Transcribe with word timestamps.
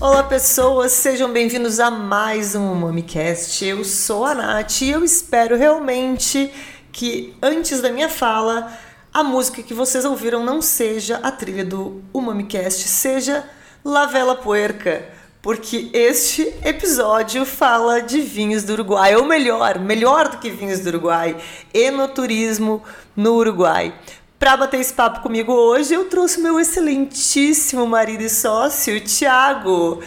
Olá 0.00 0.22
pessoas, 0.22 0.92
sejam 0.92 1.32
bem-vindos 1.32 1.80
a 1.80 1.90
mais 1.90 2.54
um 2.54 2.76
MamiCast. 2.76 3.64
Eu 3.64 3.84
sou 3.84 4.24
a 4.24 4.32
Nath 4.34 4.82
e 4.82 4.90
eu 4.90 5.02
espero 5.02 5.56
realmente 5.56 6.52
que 6.92 7.36
antes 7.42 7.80
da 7.80 7.90
minha 7.90 8.08
fala 8.08 8.72
a 9.12 9.24
música 9.24 9.64
que 9.64 9.74
vocês 9.74 10.04
ouviram 10.04 10.44
não 10.44 10.62
seja 10.62 11.16
a 11.16 11.32
trilha 11.32 11.64
do 11.64 12.00
MamiCast, 12.14 12.86
seja 12.86 13.44
La 13.84 14.06
Vela 14.06 14.36
Puerca, 14.36 15.08
porque 15.44 15.90
este 15.92 16.54
episódio 16.64 17.44
fala 17.44 18.00
de 18.00 18.18
vinhos 18.22 18.62
do 18.62 18.72
Uruguai, 18.72 19.14
ou 19.14 19.26
melhor, 19.26 19.78
melhor 19.78 20.30
do 20.30 20.38
que 20.38 20.48
vinhos 20.48 20.80
do 20.80 20.88
Uruguai, 20.88 21.36
enoturismo 21.74 22.82
no 23.14 23.34
Uruguai. 23.34 23.92
Para 24.38 24.56
bater 24.56 24.80
esse 24.80 24.94
papo 24.94 25.20
comigo 25.20 25.52
hoje, 25.52 25.92
eu 25.92 26.06
trouxe 26.06 26.40
meu 26.40 26.58
excelentíssimo 26.58 27.86
marido 27.86 28.22
e 28.22 28.30
sócio, 28.30 28.98
Tiago. 29.02 30.02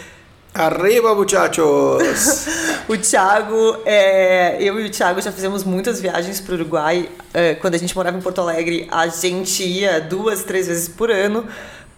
Arriba, 0.52 1.14
muchachos! 1.14 2.48
o 2.88 2.98
Thiago, 2.98 3.76
é, 3.86 4.56
eu 4.60 4.80
e 4.80 4.86
o 4.86 4.90
Thiago 4.90 5.20
já 5.20 5.30
fizemos 5.30 5.62
muitas 5.62 6.00
viagens 6.00 6.40
para 6.40 6.50
o 6.50 6.54
Uruguai. 6.56 7.08
É, 7.32 7.54
quando 7.54 7.76
a 7.76 7.78
gente 7.78 7.94
morava 7.94 8.18
em 8.18 8.20
Porto 8.20 8.40
Alegre, 8.40 8.88
a 8.90 9.06
gente 9.06 9.62
ia 9.62 10.00
duas, 10.00 10.42
três 10.42 10.66
vezes 10.66 10.88
por 10.88 11.12
ano 11.12 11.46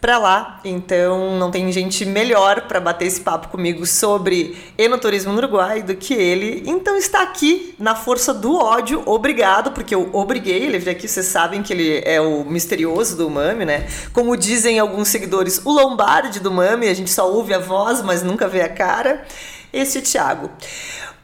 para 0.01 0.19
lá. 0.19 0.61
Então 0.65 1.39
não 1.39 1.51
tem 1.51 1.71
gente 1.71 2.05
melhor 2.05 2.63
para 2.63 2.81
bater 2.81 3.07
esse 3.07 3.21
papo 3.21 3.49
comigo 3.49 3.85
sobre 3.87 4.57
enoturismo 4.79 5.33
no 5.33 5.39
Uruguai 5.39 5.83
do 5.83 5.95
que 5.95 6.15
ele. 6.15 6.63
Então 6.67 6.97
está 6.97 7.23
aqui 7.23 7.75
na 7.79 7.95
força 7.95 8.33
do 8.33 8.57
ódio. 8.57 9.03
Obrigado, 9.07 9.73
porque 9.73 9.95
eu 9.95 10.09
obriguei 10.13 10.65
ele 10.65 10.79
vir 10.79 10.91
aqui. 10.91 11.07
Vocês 11.07 11.27
sabem 11.27 11.63
que 11.63 11.73
ele 11.73 12.03
é 12.05 12.21
o 12.21 12.45
misterioso 12.45 13.17
do 13.17 13.29
Mami, 13.29 13.65
né? 13.65 13.87
Como 14.13 14.37
dizem 14.37 14.79
alguns 14.79 15.09
seguidores, 15.09 15.61
o 15.65 15.73
Lombardi 15.73 16.41
do 16.41 16.51
Mami. 16.51 16.89
A 16.89 16.95
gente 16.95 17.11
só 17.11 17.31
ouve 17.31 17.53
a 17.53 17.59
voz, 17.59 18.03
mas 18.03 18.23
nunca 18.23 18.49
vê 18.49 18.63
a 18.63 18.69
cara. 18.69 19.25
Esse 19.73 19.99
é 19.99 20.01
Thiago. 20.01 20.51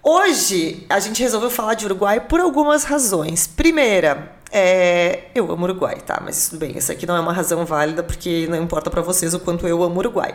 Hoje 0.02 0.86
a 0.88 1.00
gente 1.00 1.20
resolveu 1.20 1.50
falar 1.50 1.74
de 1.74 1.84
Uruguai 1.84 2.20
por 2.20 2.38
algumas 2.38 2.84
razões. 2.84 3.48
Primeira, 3.48 4.35
é, 4.58 5.28
eu 5.34 5.52
amo 5.52 5.64
Uruguai, 5.64 6.00
tá? 6.00 6.18
Mas 6.24 6.48
tudo 6.48 6.60
bem, 6.60 6.72
essa 6.76 6.94
aqui 6.94 7.04
não 7.04 7.14
é 7.14 7.20
uma 7.20 7.32
razão 7.32 7.66
válida 7.66 8.02
porque 8.02 8.46
não 8.48 8.56
importa 8.56 8.88
para 8.88 9.02
vocês 9.02 9.34
o 9.34 9.40
quanto 9.40 9.68
eu 9.68 9.82
amo 9.82 9.98
Uruguai. 9.98 10.34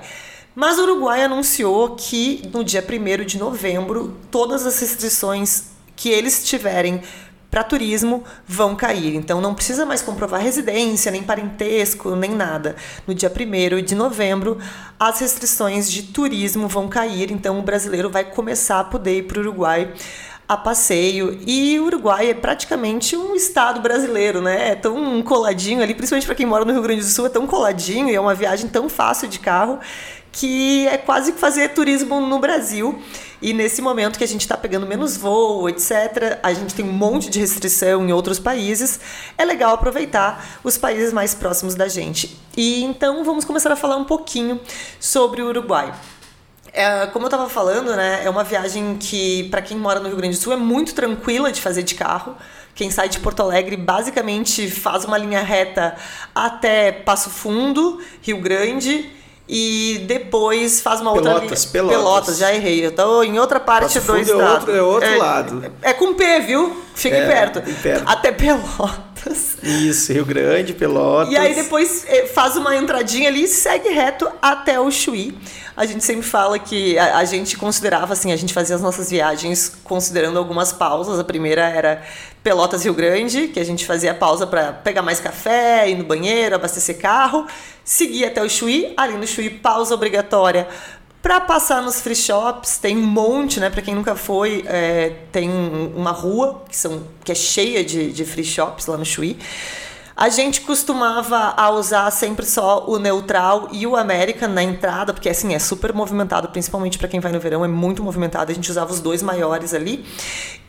Mas 0.54 0.78
o 0.78 0.84
Uruguai 0.84 1.24
anunciou 1.24 1.96
que 1.96 2.48
no 2.54 2.64
dia 2.64 2.86
1 2.88 3.26
de 3.26 3.40
novembro 3.40 4.16
todas 4.30 4.64
as 4.64 4.80
restrições 4.80 5.72
que 5.96 6.10
eles 6.10 6.44
tiverem 6.44 7.02
para 7.50 7.64
turismo 7.64 8.24
vão 8.48 8.76
cair. 8.76 9.16
Então 9.16 9.42
não 9.42 9.56
precisa 9.56 9.88
mais 9.88 10.04
comprovar 10.04 10.40
residência, 10.40 11.12
nem 11.12 11.24
parentesco, 11.24 12.16
nem 12.16 12.30
nada. 12.30 12.76
No 13.08 13.16
dia 13.16 13.32
1 13.32 13.82
de 13.82 13.96
novembro, 13.96 14.60
as 15.00 15.20
restrições 15.20 15.92
de 15.92 16.04
turismo 16.04 16.68
vão 16.68 16.88
cair, 16.88 17.32
então 17.32 17.58
o 17.58 17.64
brasileiro 17.64 18.10
vai 18.10 18.24
começar 18.24 18.82
a 18.82 18.84
poder 18.84 19.18
ir 19.18 19.24
para 19.24 19.40
o 19.40 19.42
Uruguai 19.42 19.92
a 20.52 20.58
passeio. 20.58 21.40
E 21.48 21.80
o 21.80 21.86
Uruguai 21.86 22.30
é 22.30 22.34
praticamente 22.34 23.16
um 23.16 23.34
estado 23.34 23.80
brasileiro, 23.80 24.42
né? 24.42 24.72
É 24.72 24.76
tão 24.76 25.24
coladinho 25.24 25.82
ali, 25.82 25.96
principalmente 25.96 26.26
para 26.26 26.36
quem 26.36 26.46
mora 26.46 26.66
no 26.66 26.74
Rio 26.74 26.82
Grande 26.82 27.00
do 27.00 27.08
Sul, 27.08 27.26
é 27.26 27.30
tão 27.30 27.48
coladinho 27.48 28.10
e 28.10 28.16
é 28.16 28.20
uma 28.20 28.36
viagem 28.36 28.68
tão 28.68 28.90
fácil 28.90 29.30
de 29.30 29.40
carro 29.40 29.80
que 30.30 30.86
é 30.90 30.98
quase 30.98 31.32
que 31.32 31.40
fazer 31.40 31.70
turismo 31.70 32.20
no 32.20 32.38
Brasil. 32.38 33.02
E 33.42 33.54
nesse 33.54 33.82
momento 33.82 34.18
que 34.18 34.26
a 34.26 34.28
gente 34.28 34.42
está 34.42 34.58
pegando 34.58 34.86
menos 34.86 35.16
voo, 35.16 35.70
etc., 35.70 36.40
a 36.44 36.52
gente 36.52 36.76
tem 36.76 36.84
um 36.84 36.92
monte 36.92 37.30
de 37.30 37.40
restrição 37.40 38.06
em 38.06 38.12
outros 38.12 38.38
países, 38.38 39.00
é 39.38 39.46
legal 39.46 39.74
aproveitar 39.74 40.60
os 40.66 40.78
países 40.78 41.14
mais 41.14 41.34
próximos 41.34 41.76
da 41.76 41.88
gente. 41.88 42.38
E 42.58 42.84
então 42.84 43.24
vamos 43.24 43.46
começar 43.46 43.72
a 43.72 43.76
falar 43.78 43.96
um 43.96 44.06
pouquinho 44.06 44.60
sobre 45.00 45.42
o 45.42 45.48
Uruguai. 45.48 45.94
É, 46.74 47.06
como 47.08 47.26
eu 47.26 47.28
estava 47.28 47.50
falando, 47.50 47.94
né, 47.96 48.22
é 48.24 48.30
uma 48.30 48.44
viagem 48.44 48.96
que, 48.98 49.44
para 49.50 49.62
quem 49.62 49.76
mora 49.78 50.00
no 50.00 50.08
Rio 50.08 50.18
Grande 50.18 50.38
do 50.38 50.42
Sul, 50.42 50.54
é 50.54 50.58
muito 50.58 50.94
tranquila 50.94 51.52
de 51.52 51.62
fazer 51.62 51.84
de 51.84 51.96
carro. 51.96 52.36
Quem 52.74 52.90
sai 52.90 53.10
de 53.10 53.20
Porto 53.20 53.42
Alegre 53.42 53.76
basicamente 53.76 54.72
faz 54.72 55.04
uma 55.04 55.18
linha 55.18 55.42
reta 55.42 55.96
até 56.34 56.92
Passo 56.92 57.30
Fundo, 57.30 58.00
Rio 58.22 58.40
Grande, 58.40 59.10
e 59.50 60.06
depois 60.08 60.80
faz 60.80 61.02
uma 61.02 61.12
Pelotas, 61.12 61.34
outra 61.34 61.46
linha. 61.46 61.72
Pelotas. 61.72 61.98
Pelotas, 61.98 62.38
já 62.38 62.54
errei. 62.54 62.86
Eu 62.86 62.94
tô 62.94 63.22
em 63.22 63.38
outra 63.38 63.60
parte 63.60 63.84
Passo 63.84 64.00
do 64.00 64.06
Fundo 64.06 64.22
estado. 64.22 64.42
É 64.42 64.54
outro, 64.54 64.76
é 64.78 64.82
outro 64.82 65.10
é, 65.10 65.18
lado. 65.18 65.74
É 65.82 65.92
com 65.92 66.14
P, 66.14 66.40
viu? 66.40 66.82
Fique 66.96 67.16
É, 67.18 67.28
perto. 67.28 67.62
perto. 67.82 68.04
Até 68.08 68.32
Pelotas. 68.32 69.11
Isso, 69.64 70.12
Rio 70.14 70.26
Grande, 70.26 70.74
Pelotas. 70.74 71.32
E 71.32 71.38
aí 71.38 71.54
depois 71.54 72.06
eh, 72.08 72.28
faz 72.28 72.56
uma 72.56 72.76
entradinha 72.76 73.30
ali 73.30 73.44
e 73.44 73.48
segue 73.48 73.90
reto 73.90 74.30
até 74.42 74.80
o 74.80 74.90
Chuí. 74.90 75.38
A 75.76 75.86
gente 75.86 76.04
sempre 76.04 76.24
fala 76.24 76.60
que 76.60 76.98
a, 76.98 77.18
a 77.18 77.26
gente 77.26 77.58
considerava 77.58 78.14
assim, 78.14 78.32
a 78.32 78.36
gente 78.36 78.54
fazia 78.54 78.76
as 78.76 78.82
nossas 78.82 79.10
viagens 79.10 79.74
considerando 79.84 80.38
algumas 80.38 80.74
pausas. 80.74 81.20
A 81.20 81.24
primeira 81.24 81.62
era 81.62 82.04
Pelotas 82.44 82.84
Rio 82.84 82.94
Grande, 82.94 83.48
que 83.48 83.60
a 83.60 83.64
gente 83.64 83.86
fazia 83.86 84.14
pausa 84.14 84.46
para 84.46 84.74
pegar 84.74 85.02
mais 85.02 85.20
café, 85.20 85.90
ir 85.90 85.96
no 85.96 86.04
banheiro, 86.04 86.56
abastecer 86.56 86.98
carro, 87.00 87.46
seguir 87.84 88.26
até 88.26 88.44
o 88.44 88.50
Chuí, 88.50 88.94
ali 88.98 89.16
no 89.16 89.28
Chuí 89.28 89.50
pausa 89.50 89.94
obrigatória 89.94 90.68
para 91.22 91.40
passar 91.40 91.82
nos 91.82 92.02
free 92.02 92.16
shops, 92.16 92.78
tem 92.78 92.98
um 92.98 93.06
monte, 93.06 93.60
né? 93.60 93.70
Para 93.70 93.82
quem 93.82 93.94
nunca 93.94 94.16
foi, 94.16 94.64
é, 94.68 95.18
tem 95.32 95.50
uma 95.96 96.12
rua 96.12 96.64
que, 96.68 96.76
são, 96.76 97.04
que 97.24 97.32
é 97.32 97.36
cheia 97.36 97.84
de, 97.84 98.12
de 98.12 98.26
free 98.26 98.44
shops 98.44 98.88
lá 98.88 98.98
no 98.98 99.06
Chuí. 99.06 99.38
A 100.16 100.30
gente 100.30 100.62
costumava 100.62 101.54
a 101.56 101.70
usar 101.72 102.10
sempre 102.12 102.46
só 102.46 102.86
o 102.88 103.00
neutral 103.00 103.70
e 103.72 103.88
o 103.88 103.96
American 103.96 104.50
na 104.50 104.62
entrada, 104.62 105.14
porque 105.14 105.30
assim 105.30 105.54
é 105.54 105.60
super 105.60 105.94
movimentado, 105.94 106.50
principalmente 106.50 106.98
para 106.98 107.08
quem 107.08 107.20
vai 107.20 107.32
no 107.32 107.40
verão, 107.40 107.64
é 107.64 107.68
muito 107.68 108.04
movimentado. 108.04 108.52
A 108.52 108.56
gente 108.56 108.70
usava 108.70 108.92
os 108.92 109.00
dois 109.00 109.22
maiores 109.22 109.74
ali. 109.74 110.06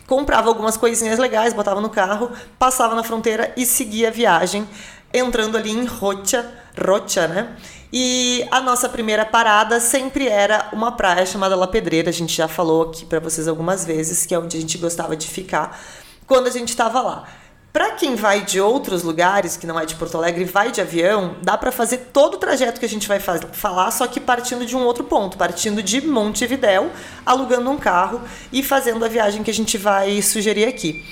Comprava 0.06 0.48
algumas 0.48 0.76
coisinhas 0.76 1.18
legais, 1.18 1.54
botava 1.54 1.80
no 1.80 1.88
carro, 1.88 2.30
passava 2.58 2.94
na 2.94 3.02
fronteira 3.02 3.52
e 3.56 3.64
seguia 3.64 4.08
a 4.08 4.10
viagem, 4.10 4.68
entrando 5.12 5.56
ali 5.56 5.70
em 5.70 5.86
Rocha, 5.86 6.50
Rocha, 6.78 7.26
né? 7.28 7.56
E 7.92 8.46
a 8.50 8.60
nossa 8.60 8.88
primeira 8.88 9.26
parada 9.26 9.78
sempre 9.78 10.26
era 10.26 10.70
uma 10.72 10.92
praia 10.92 11.26
chamada 11.26 11.54
La 11.54 11.66
Pedreira. 11.66 12.08
A 12.08 12.12
gente 12.12 12.34
já 12.34 12.48
falou 12.48 12.84
aqui 12.84 13.04
para 13.04 13.20
vocês 13.20 13.46
algumas 13.46 13.84
vezes, 13.84 14.24
que 14.24 14.34
é 14.34 14.38
onde 14.38 14.56
a 14.56 14.60
gente 14.60 14.78
gostava 14.78 15.14
de 15.14 15.28
ficar 15.28 15.78
quando 16.26 16.46
a 16.46 16.50
gente 16.50 16.70
estava 16.70 17.02
lá. 17.02 17.28
Para 17.72 17.92
quem 17.92 18.16
vai 18.16 18.44
de 18.44 18.60
outros 18.60 19.02
lugares, 19.02 19.56
que 19.56 19.66
não 19.66 19.80
é 19.80 19.86
de 19.86 19.94
Porto 19.94 20.18
Alegre, 20.18 20.44
vai 20.44 20.70
de 20.70 20.82
avião, 20.82 21.36
dá 21.40 21.56
para 21.56 21.72
fazer 21.72 22.10
todo 22.12 22.34
o 22.34 22.36
trajeto 22.36 22.78
que 22.78 22.84
a 22.84 22.88
gente 22.88 23.08
vai 23.08 23.18
falar, 23.18 23.90
só 23.90 24.06
que 24.06 24.20
partindo 24.20 24.66
de 24.66 24.76
um 24.76 24.84
outro 24.84 25.04
ponto, 25.04 25.38
partindo 25.38 25.82
de 25.82 26.06
Montevidéu, 26.06 26.90
alugando 27.24 27.70
um 27.70 27.78
carro 27.78 28.20
e 28.52 28.62
fazendo 28.62 29.02
a 29.02 29.08
viagem 29.08 29.42
que 29.42 29.50
a 29.50 29.54
gente 29.54 29.78
vai 29.78 30.20
sugerir 30.20 30.66
aqui. 30.66 31.02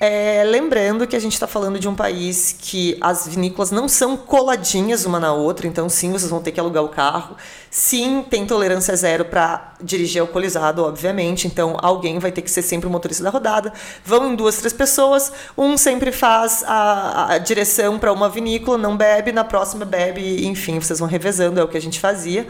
É, 0.00 0.42
lembrando 0.44 1.06
que 1.06 1.14
a 1.14 1.20
gente 1.20 1.34
está 1.34 1.46
falando 1.46 1.78
de 1.78 1.88
um 1.88 1.94
país 1.94 2.56
que 2.58 2.98
as 3.00 3.28
vinícolas 3.28 3.70
não 3.70 3.86
são 3.86 4.16
coladinhas 4.16 5.04
uma 5.04 5.20
na 5.20 5.32
outra, 5.32 5.68
então 5.68 5.88
sim, 5.88 6.10
vocês 6.10 6.30
vão 6.30 6.42
ter 6.42 6.50
que 6.50 6.58
alugar 6.58 6.82
o 6.82 6.88
carro. 6.88 7.36
Sim, 7.70 8.24
tem 8.28 8.44
tolerância 8.46 8.96
zero 8.96 9.24
para 9.24 9.74
dirigir 9.80 10.20
alcoolizado, 10.20 10.82
obviamente, 10.82 11.46
então 11.46 11.76
alguém 11.80 12.18
vai 12.18 12.32
ter 12.32 12.42
que 12.42 12.50
ser 12.50 12.62
sempre 12.62 12.88
o 12.88 12.90
motorista 12.90 13.22
da 13.22 13.30
rodada. 13.30 13.72
Vão 14.04 14.32
em 14.32 14.34
duas, 14.34 14.56
três 14.56 14.72
pessoas, 14.72 15.30
um 15.56 15.76
sempre 15.76 16.07
faz 16.12 16.64
a, 16.66 17.32
a 17.34 17.38
direção 17.38 17.98
para 17.98 18.12
uma 18.12 18.28
vinícola, 18.28 18.78
não 18.78 18.96
bebe, 18.96 19.32
na 19.32 19.44
próxima 19.44 19.84
bebe, 19.84 20.46
enfim, 20.46 20.80
vocês 20.80 20.98
vão 20.98 21.08
revezando, 21.08 21.60
é 21.60 21.64
o 21.64 21.68
que 21.68 21.76
a 21.76 21.80
gente 21.80 22.00
fazia. 22.00 22.46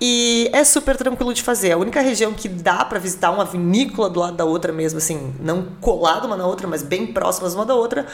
E 0.00 0.48
é 0.52 0.62
super 0.62 0.96
tranquilo 0.96 1.34
de 1.34 1.42
fazer. 1.42 1.72
A 1.72 1.76
única 1.76 2.00
região 2.00 2.32
que 2.32 2.48
dá 2.48 2.84
para 2.84 3.00
visitar 3.00 3.30
uma 3.30 3.44
vinícola 3.44 4.08
do 4.08 4.20
lado 4.20 4.36
da 4.36 4.44
outra 4.44 4.72
mesmo, 4.72 4.98
assim, 4.98 5.34
não 5.40 5.66
colado 5.80 6.26
uma 6.26 6.36
na 6.36 6.46
outra, 6.46 6.68
mas 6.68 6.82
bem 6.82 7.06
próximas 7.08 7.54
uma 7.54 7.66
da 7.66 7.74
outra, 7.74 8.06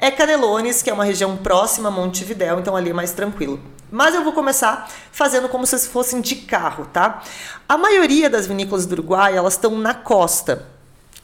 é 0.00 0.10
Canelones, 0.10 0.82
que 0.82 0.88
é 0.88 0.92
uma 0.92 1.04
região 1.04 1.36
próxima 1.36 1.88
a 1.88 1.92
Montevidéu, 1.92 2.58
então 2.58 2.74
ali 2.74 2.90
é 2.90 2.94
mais 2.94 3.12
tranquilo. 3.12 3.60
Mas 3.90 4.14
eu 4.14 4.24
vou 4.24 4.32
começar 4.32 4.90
fazendo 5.12 5.48
como 5.48 5.66
se 5.66 5.78
fossem 5.88 6.20
de 6.20 6.36
carro, 6.36 6.86
tá? 6.92 7.22
A 7.68 7.76
maioria 7.76 8.30
das 8.30 8.46
vinícolas 8.46 8.86
do 8.86 8.92
Uruguai, 8.92 9.36
elas 9.36 9.54
estão 9.54 9.76
na 9.78 9.92
costa. 9.92 10.75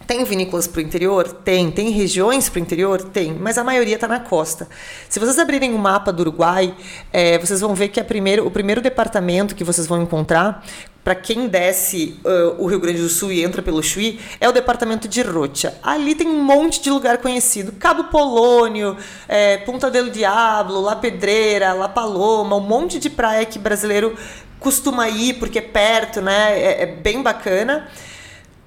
Tem 0.07 0.25
vinícolas 0.25 0.67
para 0.67 0.79
o 0.79 0.83
interior? 0.83 1.29
Tem. 1.29 1.71
Tem 1.71 1.91
regiões 1.91 2.49
para 2.49 2.59
o 2.59 2.63
interior? 2.63 3.03
Tem. 3.03 3.33
Mas 3.33 3.59
a 3.59 3.65
maioria 3.65 3.95
está 3.95 4.09
na 4.09 4.21
costa. 4.21 4.69
Se 5.09 5.21
vocês 5.21 5.39
abrirem 5.39 5.75
o 5.75 5.79
mapa 5.79 6.13
do 6.13 6.21
Uruguai, 6.21 6.75
é, 7.13 7.39
vocês 7.39 7.61
vão 7.61 7.75
ver 7.75 7.89
que 7.89 8.03
primeiro, 8.03 8.47
o 8.47 8.51
primeiro 8.51 8.81
departamento 8.81 9.55
que 9.55 9.65
vocês 9.65 9.87
vão 9.87 10.03
encontrar, 10.03 10.65
para 11.05 11.15
quem 11.17 11.49
desce 11.49 12.17
uh, 12.25 12.63
o 12.63 12.67
Rio 12.67 12.79
Grande 12.79 13.01
do 13.01 13.09
Sul 13.09 13.33
e 13.33 13.43
entra 13.43 13.61
pelo 13.61 13.83
Chuí, 13.83 14.21
é 14.41 14.49
o 14.49 14.53
departamento 14.53 15.09
de 15.09 15.21
Rocha. 15.23 15.75
Ali 15.83 16.15
tem 16.15 16.29
um 16.29 16.43
monte 16.43 16.81
de 16.81 16.91
lugar 16.91 17.19
conhecido. 17.19 17.73
Cabo 17.73 18.05
Polônio, 18.05 18.97
é, 19.27 19.59
Punta 19.59 19.91
del 19.91 20.11
Diablo, 20.11 20.81
La 20.81 20.95
Pedreira, 20.95 21.73
La 21.73 21.89
Paloma, 21.89 22.57
um 22.57 22.61
monte 22.61 23.01
de 23.01 23.11
praia 23.11 23.45
que 23.45 23.59
brasileiro 23.59 24.17
costuma 24.61 25.09
ir 25.09 25.35
porque 25.35 25.59
é 25.59 25.63
perto, 25.63 26.21
né? 26.21 26.57
é, 26.57 26.83
é 26.83 26.87
bem 26.87 27.21
bacana. 27.21 27.89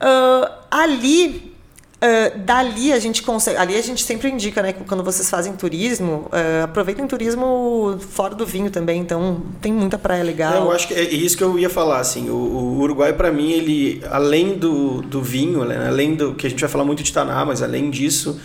Uh, 0.01 0.51
ali 0.69 1.56
Uh, 1.95 2.38
dali 2.39 2.92
a 2.92 3.00
gente 3.00 3.24
consegue. 3.24 3.57
Ali 3.57 3.75
a 3.75 3.81
gente 3.81 4.03
sempre 4.03 4.30
indica, 4.30 4.62
né? 4.62 4.74
Quando 4.74 5.01
vocês 5.01 5.30
fazem 5.30 5.53
turismo, 5.53 6.30
uh, 6.30 6.65
aproveitem 6.65 7.07
turismo 7.07 7.97
fora 8.00 8.36
do 8.36 8.45
vinho 8.45 8.69
também. 8.69 9.00
Então 9.00 9.42
tem 9.62 9.71
muita 9.74 9.97
praia 9.97 10.24
legal. 10.24 10.53
É, 10.53 10.57
eu 10.57 10.71
acho 10.71 10.88
que 10.89 10.94
é 10.94 11.01
isso 11.01 11.38
que 11.38 11.44
eu 11.44 11.57
ia 11.57 11.69
falar. 11.69 12.00
Assim, 12.00 12.30
o, 12.30 12.36
o 12.36 12.80
Uruguai, 12.81 13.13
para 13.13 13.31
mim, 13.31 13.51
ele, 13.51 14.03
além 14.12 14.57
do, 14.57 15.01
do 15.01 15.21
vinho, 15.21 15.63
né, 15.63 15.88
além 15.88 16.15
do 16.15 16.36
que 16.36 16.45
a 16.45 16.50
gente 16.50 16.59
vai 16.59 16.69
falar 16.69 16.83
muito 16.83 17.01
de 17.01 17.12
Taná, 17.12 17.45
mas 17.45 17.63
além 17.63 17.89
disso. 17.89 18.39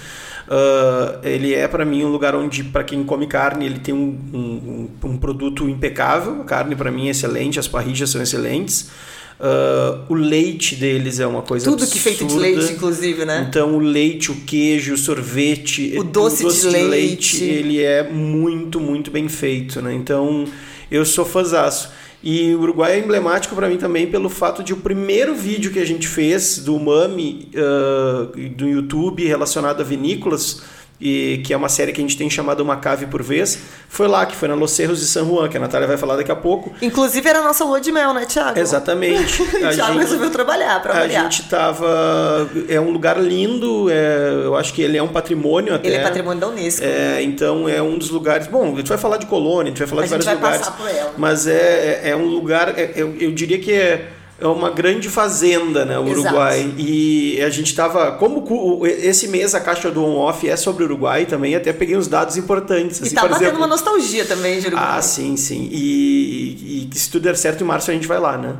Uh, 0.49 1.21
ele 1.23 1.55
é 1.55 1.69
para 1.69 1.85
mim 1.85 2.05
um 2.05 2.09
lugar 2.09 2.35
onde 2.35 2.65
para 2.65 2.83
quem 2.83 3.05
come 3.05 3.29
carne 3.29 3.67
ele 3.67 3.79
tem 3.79 3.95
um, 3.95 4.19
um, 4.35 4.89
um 5.05 5.17
produto 5.17 5.69
impecável 5.69 6.41
a 6.41 6.45
carne 6.45 6.75
para 6.75 6.91
mim 6.91 7.07
é 7.07 7.11
excelente 7.13 7.61
as 7.61 7.69
parrillas 7.69 8.11
são 8.11 8.21
excelentes 8.21 8.91
Uh, 9.41 10.05
o 10.07 10.15
leite 10.15 10.77
deles 10.77 11.19
é 11.19 11.27
uma 11.27 11.41
coisa 11.41 11.65
Tudo 11.65 11.85
absurda. 11.85 11.93
que 11.93 11.99
é 11.99 12.03
feito 12.13 12.27
de 12.31 12.39
leite, 12.39 12.73
inclusive, 12.75 13.25
né? 13.25 13.47
Então, 13.49 13.75
o 13.75 13.79
leite, 13.79 14.31
o 14.31 14.35
queijo, 14.35 14.93
o 14.93 14.99
sorvete, 14.99 15.95
o 15.97 16.05
doce, 16.05 16.45
o 16.45 16.49
doce 16.49 16.69
de, 16.69 16.69
de 16.69 16.77
leite. 16.77 17.39
leite. 17.39 17.45
ele 17.45 17.83
é 17.83 18.03
muito, 18.03 18.79
muito 18.79 19.11
bem 19.11 19.31
feito, 19.31 19.81
né? 19.81 19.95
Então, 19.95 20.45
eu 20.91 21.07
sou 21.07 21.25
fãzaço. 21.25 21.91
E 22.23 22.55
o 22.55 22.61
Uruguai 22.61 22.93
é 22.93 22.99
emblemático 22.99 23.55
para 23.55 23.67
mim 23.67 23.79
também 23.79 24.07
pelo 24.07 24.29
fato 24.29 24.63
de 24.63 24.75
o 24.75 24.77
primeiro 24.77 25.35
vídeo 25.35 25.73
que 25.73 25.79
a 25.79 25.87
gente 25.87 26.07
fez 26.07 26.59
do 26.59 26.79
Mami 26.79 27.49
uh, 27.55 28.49
do 28.51 28.69
YouTube 28.69 29.25
relacionado 29.25 29.81
a 29.81 29.85
vinícolas 29.85 30.61
e 31.01 31.41
que 31.45 31.55
é 31.55 31.57
uma 31.57 31.69
série 31.69 31.93
que 31.93 32.01
a 32.01 32.05
gente 32.05 32.17
tem 32.17 32.29
chamado 32.29 32.61
Uma 32.61 32.77
Cave 32.77 33.07
por 33.07 33.23
Vez, 33.23 33.59
foi 33.89 34.07
lá, 34.07 34.27
que 34.27 34.37
foi 34.37 34.49
na 34.49 34.55
Los 34.55 34.73
Cerros 34.73 35.01
de 35.01 35.07
San 35.07 35.25
Juan, 35.25 35.49
que 35.49 35.57
a 35.57 35.61
Natália 35.61 35.89
vai 35.89 35.97
falar 35.97 36.17
daqui 36.17 36.31
a 36.31 36.37
pouco. 36.37 36.73
Inclusive 36.83 37.27
era 37.27 37.39
a 37.39 37.43
nossa 37.43 37.65
lua 37.65 37.81
de 37.81 37.91
mel, 37.91 38.13
né, 38.13 38.27
Thiago? 38.27 38.59
Exatamente. 38.59 39.43
A 39.65 39.73
Thiago 39.73 39.93
gente, 39.93 40.03
resolveu 40.03 40.31
trabalhar 40.31 40.81
para 40.83 40.95
A 40.95 41.09
gente 41.09 41.49
tava... 41.49 42.51
É 42.69 42.81
um 42.81 42.91
lugar 42.91 43.19
lindo, 43.19 43.89
é, 43.91 44.45
eu 44.45 44.57
acho 44.57 44.73
que 44.73 44.83
ele 44.83 44.97
é 44.97 45.03
um 45.03 45.09
patrimônio 45.09 45.75
até. 45.75 45.89
Ele 45.89 45.97
é 45.97 46.03
patrimônio 46.03 46.41
da 46.41 46.49
Unesco. 46.49 46.85
É, 46.85 47.23
então 47.23 47.69
é 47.69 47.81
um 47.81 47.97
dos 47.97 48.11
lugares... 48.11 48.47
Bom, 48.47 48.73
a 48.73 48.77
gente 48.77 48.89
vai 48.89 48.99
falar 48.99 49.17
de 49.17 49.27
colônia, 49.27 49.65
a 49.65 49.75
gente 49.75 49.79
vai 49.79 49.89
falar 49.89 50.03
a 50.03 50.05
de 50.05 50.11
vários 50.11 50.27
lugares. 50.27 50.59
Passar 50.59 50.77
por 50.77 50.89
ela. 50.89 51.15
Mas 51.17 51.47
é, 51.47 52.01
é, 52.05 52.11
é 52.11 52.17
um 52.17 52.27
lugar... 52.27 52.79
É, 52.79 52.93
eu, 52.95 53.15
eu 53.19 53.33
diria 53.33 53.59
que 53.59 53.73
é 53.73 54.09
é 54.41 54.47
uma 54.47 54.71
grande 54.71 55.09
fazenda, 55.09 55.85
né, 55.85 55.99
o 55.99 56.05
Uruguai. 56.05 56.61
Exato. 56.61 56.75
E 56.79 57.43
a 57.43 57.51
gente 57.51 57.67
estava, 57.67 58.13
como 58.13 58.87
esse 58.87 59.29
mês 59.29 59.55
a 59.55 59.61
caixa 59.61 59.91
do 59.91 60.03
on-off 60.05 60.49
é 60.49 60.57
sobre 60.57 60.83
o 60.83 60.87
Uruguai 60.87 61.27
também, 61.27 61.55
até 61.55 61.73
peguei 61.73 61.97
uns 61.97 62.09
dados 62.09 62.37
importantes. 62.37 63.01
E 63.01 63.05
assim, 63.05 63.15
tá 63.15 63.21
por 63.21 63.31
batendo 63.31 63.45
exemplo, 63.45 63.61
uma 63.61 63.67
nostalgia 63.67 64.25
também 64.25 64.59
de 64.59 64.69
Uruguai. 64.69 64.87
Ah, 64.97 65.03
sim, 65.03 65.37
sim. 65.37 65.69
E, 65.71 66.89
e, 66.93 66.99
se 66.99 67.11
tudo 67.11 67.23
der 67.25 67.37
certo 67.37 67.63
em 67.63 67.67
março 67.67 67.91
a 67.91 67.95
gente 67.95 68.07
vai 68.07 68.19
lá, 68.19 68.39
né? 68.39 68.57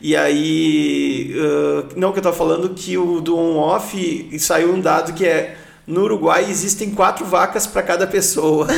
E 0.00 0.16
aí, 0.16 1.34
uh, 1.36 1.88
não 1.96 2.12
que 2.12 2.18
eu 2.18 2.22
tava 2.22 2.36
falando 2.36 2.68
que 2.70 2.98
o 2.98 3.20
do 3.20 3.36
on-off 3.36 4.38
saiu 4.38 4.74
um 4.74 4.80
dado 4.80 5.12
que 5.14 5.24
é 5.24 5.56
no 5.86 6.02
Uruguai 6.02 6.46
existem 6.48 6.90
quatro 6.90 7.24
vacas 7.26 7.66
para 7.66 7.82
cada 7.82 8.06
pessoa. 8.06 8.68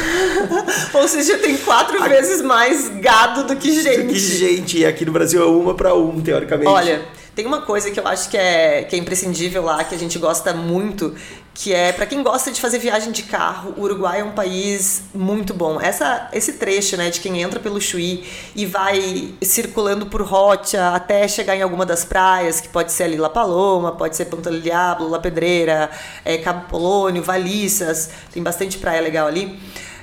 Ou 0.95 1.07
seja, 1.07 1.39
tem 1.39 1.57
quatro 1.59 1.99
aqui, 1.99 2.09
vezes 2.09 2.41
mais 2.41 2.89
gado 3.01 3.45
do 3.45 3.57
que 3.57 3.83
gente. 3.83 4.03
Do 4.03 4.09
que 4.09 4.19
gente. 4.19 4.79
E 4.79 4.87
aqui 4.87 5.05
no 5.05 5.13
Brasil 5.13 5.43
é 5.43 5.47
uma 5.47 5.75
para 5.75 5.95
um, 5.95 6.21
teoricamente. 6.21 6.69
Olha, 6.69 7.03
tem 7.35 7.47
uma 7.47 7.63
coisa 7.63 7.91
que 7.91 8.01
eu 8.01 8.07
acho 8.07 8.31
que 8.31 8.37
é, 8.37 8.85
que 8.85 8.97
é 8.97 8.99
imprescindível 8.99 9.63
lá, 9.65 9.85
que 9.85 9.95
a 9.95 9.99
gente 9.99 10.19
gosta 10.19 10.55
muito, 10.55 11.15
que 11.55 11.73
é 11.73 11.93
para 11.93 12.05
quem 12.05 12.21
gosta 12.21 12.51
de 12.51 12.61
fazer 12.61 12.81
viagem 12.81 13.13
de 13.13 13.23
carro, 13.23 13.75
o 13.77 13.83
Uruguai 13.83 14.21
é 14.21 14.25
um 14.25 14.33
país 14.33 15.05
muito 15.15 15.55
bom. 15.55 15.81
Essa, 15.81 16.29
esse 16.33 16.55
trecho, 16.55 16.97
né, 16.97 17.11
de 17.11 17.21
quem 17.21 17.41
entra 17.41 17.61
pelo 17.61 17.81
Chuí 17.81 18.25
e 18.57 18.67
vai 18.67 19.33
circulando 19.41 20.07
por 20.07 20.21
Rocha 20.21 20.91
até 20.91 21.29
chegar 21.29 21.55
em 21.55 21.63
alguma 21.63 21.87
das 21.87 22.05
praias, 22.05 22.61
que 22.61 22.69
pode 22.69 22.91
ser 22.91 23.05
ali 23.05 23.17
La 23.17 23.31
Paloma, 23.31 23.93
pode 23.93 24.17
ser 24.17 24.25
Ponta 24.25 24.51
do 24.51 24.61
Diablo, 24.61 25.09
La 25.09 25.21
Pedreira, 25.21 25.89
é, 26.25 26.39
Cabo 26.39 26.67
Polônio, 26.69 27.23
Valissas, 27.23 28.11
tem 28.33 28.43
bastante 28.43 28.79
praia 28.79 29.01
legal 29.01 29.29
ali. 29.29 29.57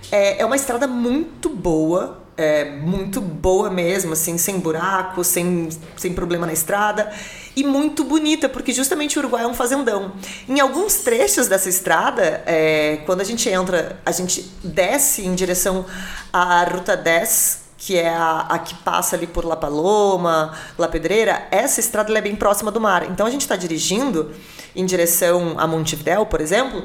É, 0.09 0.42
é 0.42 0.45
uma 0.45 0.56
estrada 0.56 0.88
muito 0.88 1.50
boa, 1.50 2.21
é, 2.38 2.65
muito 2.65 3.19
boa 3.19 3.69
mesmo, 3.69 4.13
assim, 4.13 4.38
sem 4.38 4.57
buraco, 4.57 5.21
sem, 5.21 5.68
sem 5.97 6.13
problema 6.13 6.45
na 6.45 6.54
estrada. 6.54 7.12
E 7.56 7.63
muito 7.63 8.03
bonita, 8.03 8.48
porque 8.48 8.71
justamente 8.71 9.18
o 9.18 9.19
Uruguai 9.19 9.44
é 9.44 9.48
um 9.48 9.53
fazendão. 9.53 10.13
Em 10.48 10.59
alguns 10.59 10.95
trechos 10.98 11.48
dessa 11.48 11.68
estrada, 11.68 12.44
é, 12.45 13.01
quando 13.06 13.21
a 13.21 13.25
gente 13.25 13.50
entra, 13.50 14.00
a 14.06 14.12
gente 14.12 14.50
desce 14.63 15.25
em 15.25 15.36
direção 15.36 15.86
à 16.31 16.63
Ruta 16.63 16.95
10, 16.95 17.62
que 17.77 17.98
é 17.98 18.09
a, 18.09 18.42
a, 18.42 18.59
que 18.59 18.75
passa 18.75 19.15
ali 19.15 19.27
por 19.27 19.44
La 19.44 19.56
Paloma, 19.56 20.53
La 20.77 20.88
Pedreira, 20.88 21.48
essa 21.51 21.80
estrada 21.80 22.15
é 22.18 22.21
bem 22.21 22.36
próxima 22.36 22.71
do 22.71 22.80
mar. 22.80 23.09
Então 23.09 23.25
a 23.25 23.30
gente 23.30 23.42
está 23.42 23.56
dirigindo 23.56 24.31
em 24.75 24.86
direção 24.86 25.56
a 25.57 25.68
Montevidéu, 25.68 26.25
por 26.25 26.39
exemplo, 26.39 26.83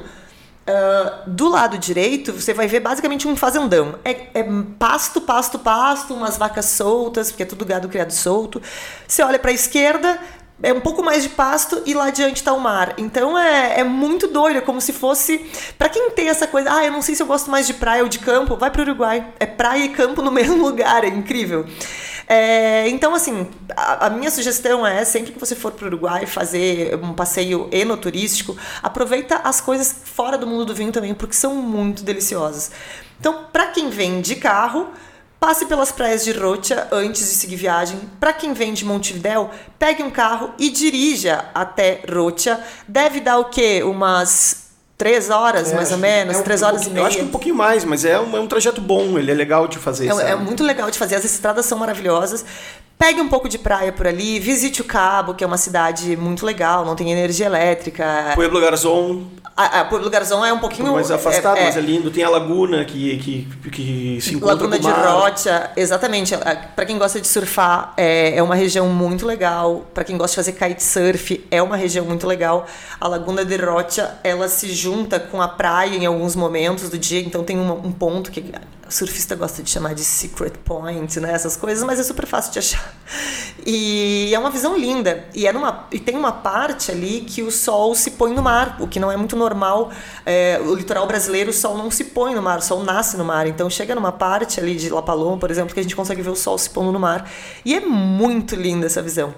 Uh, 0.67 1.29
do 1.29 1.47
lado 1.47 1.77
direito, 1.77 2.33
você 2.33 2.53
vai 2.53 2.67
ver 2.67 2.81
basicamente 2.81 3.25
um 3.25 3.37
fazendão. 3.37 3.97
É, 4.03 4.27
é, 4.33 4.45
pasto, 4.77 5.21
pasto, 5.21 5.57
pasto, 5.57 6.13
umas 6.13 6.37
vacas 6.37 6.65
soltas, 6.65 7.31
porque 7.31 7.43
é 7.43 7.45
tudo 7.45 7.63
gado 7.63 7.87
criado 7.87 8.11
solto. 8.11 8.61
Você 9.07 9.23
olha 9.23 9.39
para 9.39 9.51
a 9.51 9.53
esquerda, 9.53 10.19
é 10.61 10.73
um 10.73 10.79
pouco 10.79 11.03
mais 11.03 11.23
de 11.23 11.29
pasto 11.29 11.81
e 11.85 11.93
lá 11.93 12.07
adiante 12.07 12.37
está 12.37 12.53
o 12.53 12.59
mar. 12.59 12.93
Então 12.97 13.37
é, 13.37 13.79
é 13.79 13.83
muito 13.83 14.27
doido, 14.27 14.57
é 14.57 14.61
como 14.61 14.81
se 14.81 14.91
fosse. 14.91 15.45
para 15.77 15.89
quem 15.89 16.09
tem 16.11 16.29
essa 16.29 16.47
coisa, 16.47 16.73
ah, 16.73 16.85
eu 16.85 16.91
não 16.91 17.01
sei 17.01 17.15
se 17.15 17.21
eu 17.21 17.27
gosto 17.27 17.51
mais 17.51 17.67
de 17.67 17.73
praia 17.73 18.03
ou 18.03 18.09
de 18.09 18.19
campo, 18.19 18.55
vai 18.55 18.71
para 18.71 18.81
o 18.81 18.83
Uruguai. 18.83 19.25
É 19.39 19.45
praia 19.45 19.85
e 19.85 19.89
campo 19.89 20.21
no 20.21 20.31
mesmo 20.31 20.65
lugar, 20.65 21.03
é 21.03 21.07
incrível. 21.07 21.65
É, 22.29 22.89
então, 22.89 23.15
assim, 23.15 23.47
a, 23.75 24.07
a, 24.07 24.09
minha 24.09 24.29
sugestão 24.29 24.85
é, 24.85 25.05
sempre 25.05 25.31
que 25.31 25.39
você 25.39 25.55
for 25.55 25.71
para 25.71 25.85
o 25.85 25.87
Uruguai 25.87 26.25
fazer 26.25 26.99
um 27.01 27.13
passeio 27.13 27.69
enoturístico, 27.71 28.57
aproveita 28.83 29.37
as 29.45 29.61
coisas 29.61 29.95
fora 30.03 30.37
do 30.37 30.45
mundo 30.45 30.65
do 30.65 30.75
vinho 30.75 30.91
também, 30.91 31.13
porque 31.13 31.33
são 31.33 31.55
muito 31.55 32.03
deliciosas. 32.03 32.69
Então, 33.17 33.45
para 33.53 33.67
quem 33.67 33.89
vem 33.89 34.19
de 34.19 34.35
carro, 34.35 34.89
passe 35.39 35.65
pelas 35.65 35.91
praias 35.91 36.23
de 36.23 36.31
Rocha 36.31 36.87
antes 36.91 37.21
de 37.21 37.35
seguir 37.35 37.55
viagem. 37.55 37.99
Para 38.19 38.33
quem 38.33 38.53
vem 38.53 38.73
de 38.73 38.83
Montevidéu, 38.85 39.49
pegue 39.77 40.03
um 40.03 40.09
carro 40.09 40.51
e 40.57 40.69
dirija 40.69 41.45
até 41.53 42.01
Rocha. 42.09 42.59
Deve 42.87 43.19
dar 43.19 43.37
o 43.37 43.45
quê? 43.45 43.83
Umas 43.83 44.67
três 44.97 45.29
horas, 45.29 45.71
é, 45.71 45.75
mais 45.75 45.91
ou 45.91 45.97
menos, 45.97 46.35
é 46.35 46.39
um, 46.39 46.43
três 46.43 46.63
horas 46.63 46.87
um 46.87 46.89
e 46.89 46.93
meia. 46.93 47.03
Eu 47.03 47.07
acho 47.07 47.17
que 47.17 47.23
um 47.23 47.29
pouquinho 47.29 47.55
mais, 47.55 47.85
mas 47.85 48.03
é 48.03 48.19
um, 48.19 48.35
é 48.35 48.39
um 48.39 48.47
trajeto 48.47 48.81
bom, 48.81 49.17
ele 49.19 49.31
é 49.31 49.35
legal 49.35 49.67
de 49.67 49.77
fazer. 49.77 50.09
É, 50.09 50.31
é, 50.31 50.35
muito 50.35 50.63
legal 50.63 50.89
de 50.89 50.97
fazer, 50.97 51.15
as 51.15 51.23
estradas 51.23 51.65
são 51.65 51.77
maravilhosas. 51.77 52.43
Pegue 52.97 53.21
um 53.21 53.27
pouco 53.27 53.47
de 53.47 53.59
praia 53.59 53.91
por 53.91 54.07
ali, 54.07 54.39
visite 54.39 54.81
o 54.81 54.83
Cabo, 54.83 55.35
que 55.35 55.43
é 55.43 55.47
uma 55.47 55.57
cidade 55.57 56.17
muito 56.17 56.43
legal, 56.43 56.83
não 56.83 56.95
tem 56.95 57.11
energia 57.11 57.45
elétrica. 57.45 58.31
Pueblo 58.33 58.59
Garzón. 58.59 59.21
A, 59.55 59.81
a 59.81 59.85
Pueblo 59.85 60.09
Garzón 60.09 60.43
é 60.43 60.51
um 60.51 60.57
pouquinho 60.57 60.93
mais 60.93 61.09
afastado, 61.11 61.57
é, 61.57 61.61
é, 61.61 61.65
mas 61.65 61.77
é 61.77 61.81
lindo. 61.81 62.09
Tem 62.09 62.23
a 62.23 62.29
Laguna 62.29 62.85
que, 62.85 63.17
que, 63.17 63.69
que 63.71 64.19
se 64.21 64.35
encontra 64.35 64.55
Laguna 64.55 64.79
com 64.79 64.87
o 64.87 64.89
mar. 64.89 65.01
de 65.01 65.07
Rocha, 65.07 65.71
exatamente. 65.75 66.35
Para 66.75 66.85
quem 66.85 66.97
gosta 66.97 67.21
de 67.21 67.27
surfar, 67.27 67.93
é, 67.97 68.35
é 68.35 68.43
uma 68.43 68.55
região 68.55 68.87
muito 68.87 69.25
legal. 69.25 69.85
Para 69.93 70.03
quem 70.03 70.17
gosta 70.17 70.41
de 70.41 70.51
fazer 70.51 70.51
kitesurf, 70.53 71.43
é 71.51 71.61
uma 71.61 71.75
região 71.75 72.05
muito 72.05 72.25
legal. 72.25 72.67
A 72.99 73.07
Laguna 73.07 73.45
de 73.45 73.57
Rocha, 73.57 74.15
ela 74.23 74.47
se 74.47 74.71
junta 74.73 75.19
com 75.19 75.39
a 75.41 75.47
praia 75.47 75.95
em 75.95 76.05
alguns 76.05 76.35
momentos 76.35 76.89
do 76.89 76.97
dia, 76.97 77.21
então 77.21 77.43
tem 77.43 77.57
um, 77.57 77.71
um 77.71 77.91
ponto 77.91 78.31
que 78.31 78.43
o 78.87 78.91
surfista 78.91 79.35
gosta 79.35 79.61
de 79.61 79.69
chamar 79.69 79.93
de 79.93 80.03
secret 80.03 80.53
point, 80.63 81.19
né? 81.19 81.33
Essas 81.33 81.57
coisas, 81.57 81.83
mas 81.83 81.99
é 81.99 82.03
super 82.03 82.25
fácil 82.25 82.51
de 82.53 82.59
achar. 82.59 82.93
E 83.65 84.33
é 84.33 84.39
uma 84.39 84.49
visão 84.49 84.77
linda. 84.77 85.25
E, 85.35 85.45
é 85.45 85.51
numa, 85.51 85.87
e 85.91 85.99
tem 85.99 86.15
uma 86.15 86.31
parte 86.31 86.91
ali 86.91 87.21
que 87.21 87.43
o 87.43 87.51
sol 87.51 87.93
se 87.95 88.11
põe 88.11 88.33
no 88.33 88.41
mar, 88.41 88.77
o 88.79 88.87
que 88.87 88.99
não 88.99 89.11
é 89.11 89.17
muito 89.17 89.35
normal. 89.35 89.91
É, 90.25 90.59
o 90.63 90.73
litoral 90.73 91.05
brasileiro, 91.05 91.49
o 91.49 91.53
sol 91.53 91.77
não 91.77 91.91
se 91.91 92.05
põe 92.05 92.33
no 92.33 92.41
mar, 92.41 92.59
o 92.59 92.61
sol 92.61 92.83
nasce 92.83 93.17
no 93.17 93.25
mar. 93.25 93.45
Então 93.45 93.69
chega 93.69 93.93
numa 93.93 94.11
parte 94.11 94.59
ali 94.59 94.75
de 94.75 94.89
La 94.89 95.01
Paloma, 95.01 95.37
por 95.37 95.51
exemplo, 95.51 95.73
que 95.73 95.79
a 95.79 95.83
gente 95.83 95.95
consegue 95.95 96.21
ver 96.21 96.29
o 96.29 96.35
sol 96.35 96.57
se 96.57 96.69
pondo 96.69 96.91
no 96.91 96.99
mar. 96.99 97.29
E 97.65 97.75
é 97.75 97.81
muito 97.81 98.55
linda 98.55 98.85
essa 98.85 99.01
visão. 99.01 99.33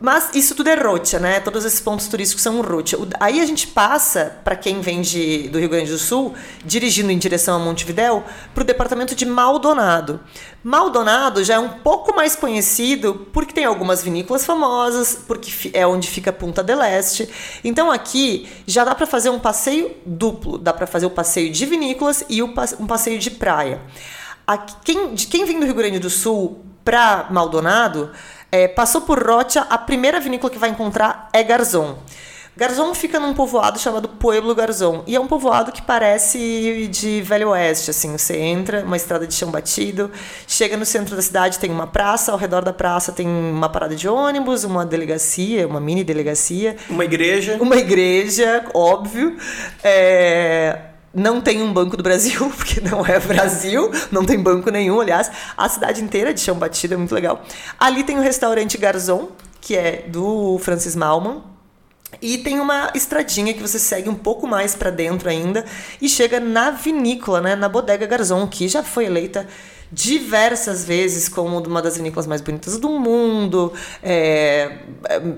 Mas 0.00 0.30
isso 0.32 0.54
tudo 0.54 0.68
é 0.68 0.76
rocha, 0.76 1.18
né? 1.18 1.40
Todos 1.40 1.64
esses 1.64 1.80
pontos 1.80 2.06
turísticos 2.06 2.42
são 2.42 2.60
rocha. 2.62 2.96
Aí 3.18 3.40
a 3.40 3.46
gente 3.46 3.66
passa, 3.66 4.38
para 4.44 4.54
quem 4.54 4.80
vem 4.80 5.00
de, 5.00 5.48
do 5.48 5.58
Rio 5.58 5.68
Grande 5.68 5.90
do 5.90 5.98
Sul, 5.98 6.34
dirigindo 6.64 7.10
em 7.10 7.18
direção 7.18 7.56
a 7.56 7.58
Montevidéu, 7.58 8.22
para 8.54 8.62
o 8.62 8.66
departamento 8.66 9.16
de 9.16 9.26
Maldonado. 9.26 10.20
Maldonado 10.62 11.42
já 11.42 11.54
é 11.54 11.58
um 11.58 11.68
pouco 11.68 12.14
mais 12.14 12.36
conhecido 12.36 13.26
porque 13.32 13.52
tem 13.52 13.64
algumas 13.64 14.00
vinícolas 14.00 14.46
famosas, 14.46 15.18
porque 15.26 15.70
é 15.72 15.84
onde 15.84 16.08
fica 16.08 16.32
Punta 16.32 16.62
del 16.62 16.80
Este. 16.80 17.28
Então 17.64 17.90
aqui 17.90 18.48
já 18.66 18.84
dá 18.84 18.94
para 18.94 19.06
fazer 19.06 19.30
um 19.30 19.40
passeio 19.40 19.96
duplo, 20.06 20.58
dá 20.58 20.72
para 20.72 20.86
fazer 20.86 21.06
o 21.06 21.10
passeio 21.10 21.50
de 21.50 21.66
vinícolas 21.66 22.24
e 22.28 22.40
um 22.40 22.86
passeio 22.86 23.18
de 23.18 23.32
praia. 23.32 23.80
Aqui, 24.46 24.74
quem, 24.84 25.14
de 25.14 25.26
quem 25.26 25.44
vem 25.44 25.58
do 25.58 25.66
Rio 25.66 25.74
Grande 25.74 25.98
do 25.98 26.08
Sul 26.08 26.64
para 26.84 27.26
Maldonado, 27.30 28.12
é, 28.50 28.68
passou 28.68 29.02
por 29.02 29.22
Rocha, 29.22 29.60
a 29.68 29.78
primeira 29.78 30.20
vinícola 30.20 30.50
que 30.50 30.58
vai 30.58 30.70
encontrar 30.70 31.28
é 31.32 31.42
Garzon. 31.42 31.98
Garzon 32.58 32.92
fica 32.92 33.20
num 33.20 33.34
povoado 33.34 33.78
chamado 33.78 34.08
Pueblo 34.08 34.52
Garzon. 34.52 35.04
E 35.06 35.14
é 35.14 35.20
um 35.20 35.28
povoado 35.28 35.70
que 35.70 35.80
parece 35.80 36.88
de 36.88 37.22
Velho 37.22 37.50
Oeste, 37.50 37.90
assim. 37.90 38.18
Você 38.18 38.36
entra, 38.36 38.82
uma 38.84 38.96
estrada 38.96 39.28
de 39.28 39.34
chão 39.34 39.48
batido, 39.48 40.10
chega 40.44 40.76
no 40.76 40.84
centro 40.84 41.14
da 41.14 41.22
cidade, 41.22 41.60
tem 41.60 41.70
uma 41.70 41.86
praça, 41.86 42.32
ao 42.32 42.38
redor 42.38 42.64
da 42.64 42.72
praça 42.72 43.12
tem 43.12 43.28
uma 43.28 43.68
parada 43.68 43.94
de 43.94 44.08
ônibus, 44.08 44.64
uma 44.64 44.84
delegacia, 44.84 45.68
uma 45.68 45.78
mini 45.78 46.02
delegacia. 46.02 46.76
Uma 46.90 47.04
igreja. 47.04 47.58
Uma 47.60 47.76
igreja, 47.76 48.64
óbvio. 48.74 49.36
É 49.84 50.80
não 51.14 51.40
tem 51.40 51.62
um 51.62 51.72
banco 51.72 51.96
do 51.96 52.02
Brasil, 52.02 52.50
porque 52.56 52.80
não 52.80 53.04
é 53.04 53.18
Brasil, 53.18 53.90
não 54.10 54.24
tem 54.24 54.38
banco 54.38 54.70
nenhum, 54.70 55.00
aliás. 55.00 55.30
A 55.56 55.68
cidade 55.68 56.02
inteira 56.02 56.32
de 56.32 56.40
chão 56.40 56.56
batido 56.56 56.94
é 56.94 56.96
muito 56.96 57.14
legal. 57.14 57.42
Ali 57.78 58.04
tem 58.04 58.18
o 58.18 58.22
restaurante 58.22 58.76
Garzon, 58.78 59.28
que 59.60 59.76
é 59.76 60.04
do 60.08 60.58
Francis 60.58 60.94
Malman, 60.94 61.42
e 62.22 62.38
tem 62.38 62.58
uma 62.58 62.90
estradinha 62.94 63.52
que 63.52 63.60
você 63.60 63.78
segue 63.78 64.08
um 64.08 64.14
pouco 64.14 64.46
mais 64.46 64.74
para 64.74 64.90
dentro 64.90 65.28
ainda 65.28 65.64
e 66.00 66.08
chega 66.08 66.40
na 66.40 66.70
vinícola, 66.70 67.40
né, 67.40 67.54
na 67.54 67.68
Bodega 67.68 68.06
Garzon, 68.06 68.46
que 68.46 68.66
já 68.66 68.82
foi 68.82 69.04
eleita 69.04 69.46
diversas 69.90 70.84
vezes 70.84 71.28
como 71.28 71.58
uma 71.58 71.80
das 71.80 71.96
vinícolas 71.96 72.26
mais 72.26 72.40
bonitas 72.40 72.78
do 72.78 72.88
mundo, 72.88 73.72
é, 74.02 74.78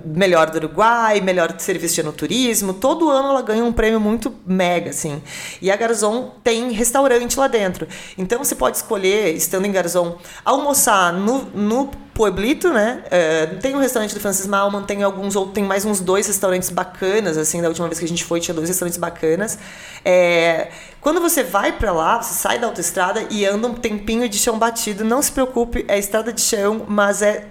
melhor 0.05 0.51
do 0.51 0.57
Uruguai, 0.57 1.21
melhor 1.21 1.55
serviço 1.59 2.03
no 2.03 2.13
turismo. 2.13 2.75
Todo 2.75 3.09
ano 3.09 3.29
ela 3.29 3.43
ganha 3.43 3.65
um 3.65 3.73
prêmio 3.73 4.01
muito 4.01 4.35
mega, 4.47 4.91
assim. 4.91 5.23
E 5.61 5.71
a 5.71 5.77
Garzon 5.77 6.35
tem 6.43 6.71
restaurante 6.73 7.39
lá 7.39 7.47
dentro. 7.47 7.87
Então 8.17 8.39
você 8.39 8.55
pode 8.55 8.77
escolher, 8.77 9.35
estando 9.35 9.67
em 9.67 9.73
Garzon, 9.73 10.19
almoçar 10.45 11.13
no, 11.13 11.45
no 11.55 11.91
Pueblito, 12.21 12.69
né? 12.71 13.03
É, 13.11 13.47
tem 13.47 13.75
o 13.75 13.79
um 13.79 13.81
restaurante 13.81 14.13
do 14.13 14.21
Francis 14.21 14.47
Malman, 14.47 14.83
tem 14.83 15.03
alguns 15.03 15.35
outros, 15.35 15.55
tem 15.55 15.65
mais 15.65 15.87
uns 15.87 16.01
dois 16.01 16.27
restaurantes 16.27 16.69
bacanas, 16.69 17.39
assim, 17.39 17.63
da 17.63 17.69
última 17.69 17.89
vez 17.89 17.99
que 17.99 18.05
a 18.05 18.09
gente 18.09 18.23
foi, 18.25 18.41
tinha 18.41 18.55
dois 18.55 18.69
restaurantes 18.69 18.99
bacanas. 18.99 19.59
É, 20.05 20.69
quando 21.01 21.19
você 21.19 21.43
vai 21.43 21.73
para 21.73 21.93
lá, 21.93 22.21
você 22.21 22.35
sai 22.35 22.59
da 22.59 22.67
autoestrada 22.67 23.25
e 23.31 23.47
anda 23.47 23.69
um 23.69 23.73
tempinho 23.73 24.29
de 24.29 24.37
chão 24.37 24.59
batido, 24.59 25.03
não 25.03 25.23
se 25.23 25.33
preocupe, 25.33 25.83
é 25.89 25.99
estrada 25.99 26.31
de 26.31 26.43
chão, 26.43 26.85
mas 26.87 27.23
é 27.23 27.47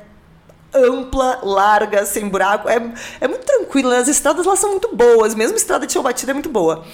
ampla, 0.71 1.39
larga, 1.41 2.05
sem 2.05 2.29
buraco, 2.29 2.69
é, 2.69 2.75
é 3.19 3.27
muito 3.27 3.45
tranquilo, 3.45 3.89
né? 3.89 3.97
as 3.97 4.07
estradas 4.07 4.45
lá 4.45 4.55
são 4.55 4.69
muito 4.69 4.95
boas, 4.95 5.33
mesmo 5.33 5.57
estrada 5.57 5.87
de 5.87 5.93
chão 5.93 6.03
batido 6.03 6.29
é 6.29 6.33
muito 6.35 6.49
boa. 6.49 6.85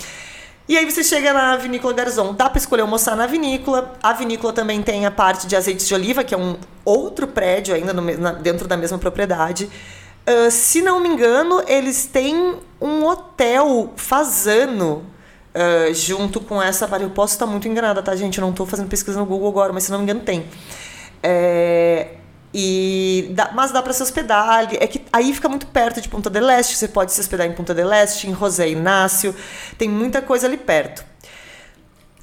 E 0.67 0.77
aí 0.77 0.89
você 0.89 1.03
chega 1.03 1.31
na 1.31 1.55
vinícola 1.57 1.93
Garzon. 1.93 2.33
Dá 2.33 2.49
para 2.49 2.57
escolher 2.57 2.81
almoçar 2.81 3.15
na 3.15 3.27
vinícola. 3.27 3.93
A 4.01 4.13
vinícola 4.13 4.51
também 4.51 4.81
tem 4.81 5.05
a 5.05 5.11
parte 5.11 5.45
de 5.45 5.55
azeites 5.55 5.87
de 5.87 5.93
oliva, 5.93 6.23
que 6.23 6.33
é 6.33 6.37
um 6.37 6.57
outro 6.83 7.27
prédio 7.27 7.75
ainda 7.75 7.93
no, 7.93 8.01
na, 8.17 8.31
dentro 8.31 8.67
da 8.67 8.75
mesma 8.75 8.97
propriedade. 8.97 9.69
Uh, 10.27 10.49
se 10.49 10.81
não 10.81 10.99
me 10.99 11.07
engano, 11.07 11.63
eles 11.67 12.07
têm 12.07 12.55
um 12.81 13.05
hotel 13.05 13.93
fazano 13.95 15.05
uh, 15.53 15.93
junto 15.93 16.39
com 16.39 16.59
essa. 16.59 16.87
Eu 16.99 17.11
posso 17.11 17.33
estar 17.33 17.45
muito 17.45 17.67
enganada, 17.67 18.01
tá, 18.01 18.15
gente? 18.15 18.39
Eu 18.39 18.41
não 18.41 18.49
estou 18.49 18.65
fazendo 18.65 18.89
pesquisa 18.89 19.19
no 19.19 19.25
Google 19.25 19.49
agora, 19.49 19.71
mas 19.71 19.83
se 19.83 19.91
não 19.91 19.99
me 19.99 20.03
engano, 20.03 20.21
tem. 20.21 20.47
É, 21.21 22.07
e 22.57 23.31
dá, 23.31 23.51
mas 23.53 23.73
dá 23.73 23.81
para 23.81 23.91
se 23.91 24.01
hospedar. 24.01 24.73
É 24.75 24.87
que 24.87 25.01
aí 25.11 25.33
fica 25.33 25.49
muito 25.49 25.67
perto 25.67 25.99
de 25.99 26.07
Ponta 26.07 26.29
del 26.29 26.49
Este. 26.49 26.77
Você 26.77 26.87
pode 26.87 27.11
se 27.11 27.19
hospedar 27.19 27.45
em 27.45 27.51
Ponta 27.51 27.73
del 27.73 27.91
Este, 27.91 28.29
em 28.29 28.33
José 28.33 28.69
Inácio. 28.69 29.35
Tem 29.77 29.89
muita 29.89 30.21
coisa 30.21 30.47
ali 30.47 30.55
perto. 30.55 31.03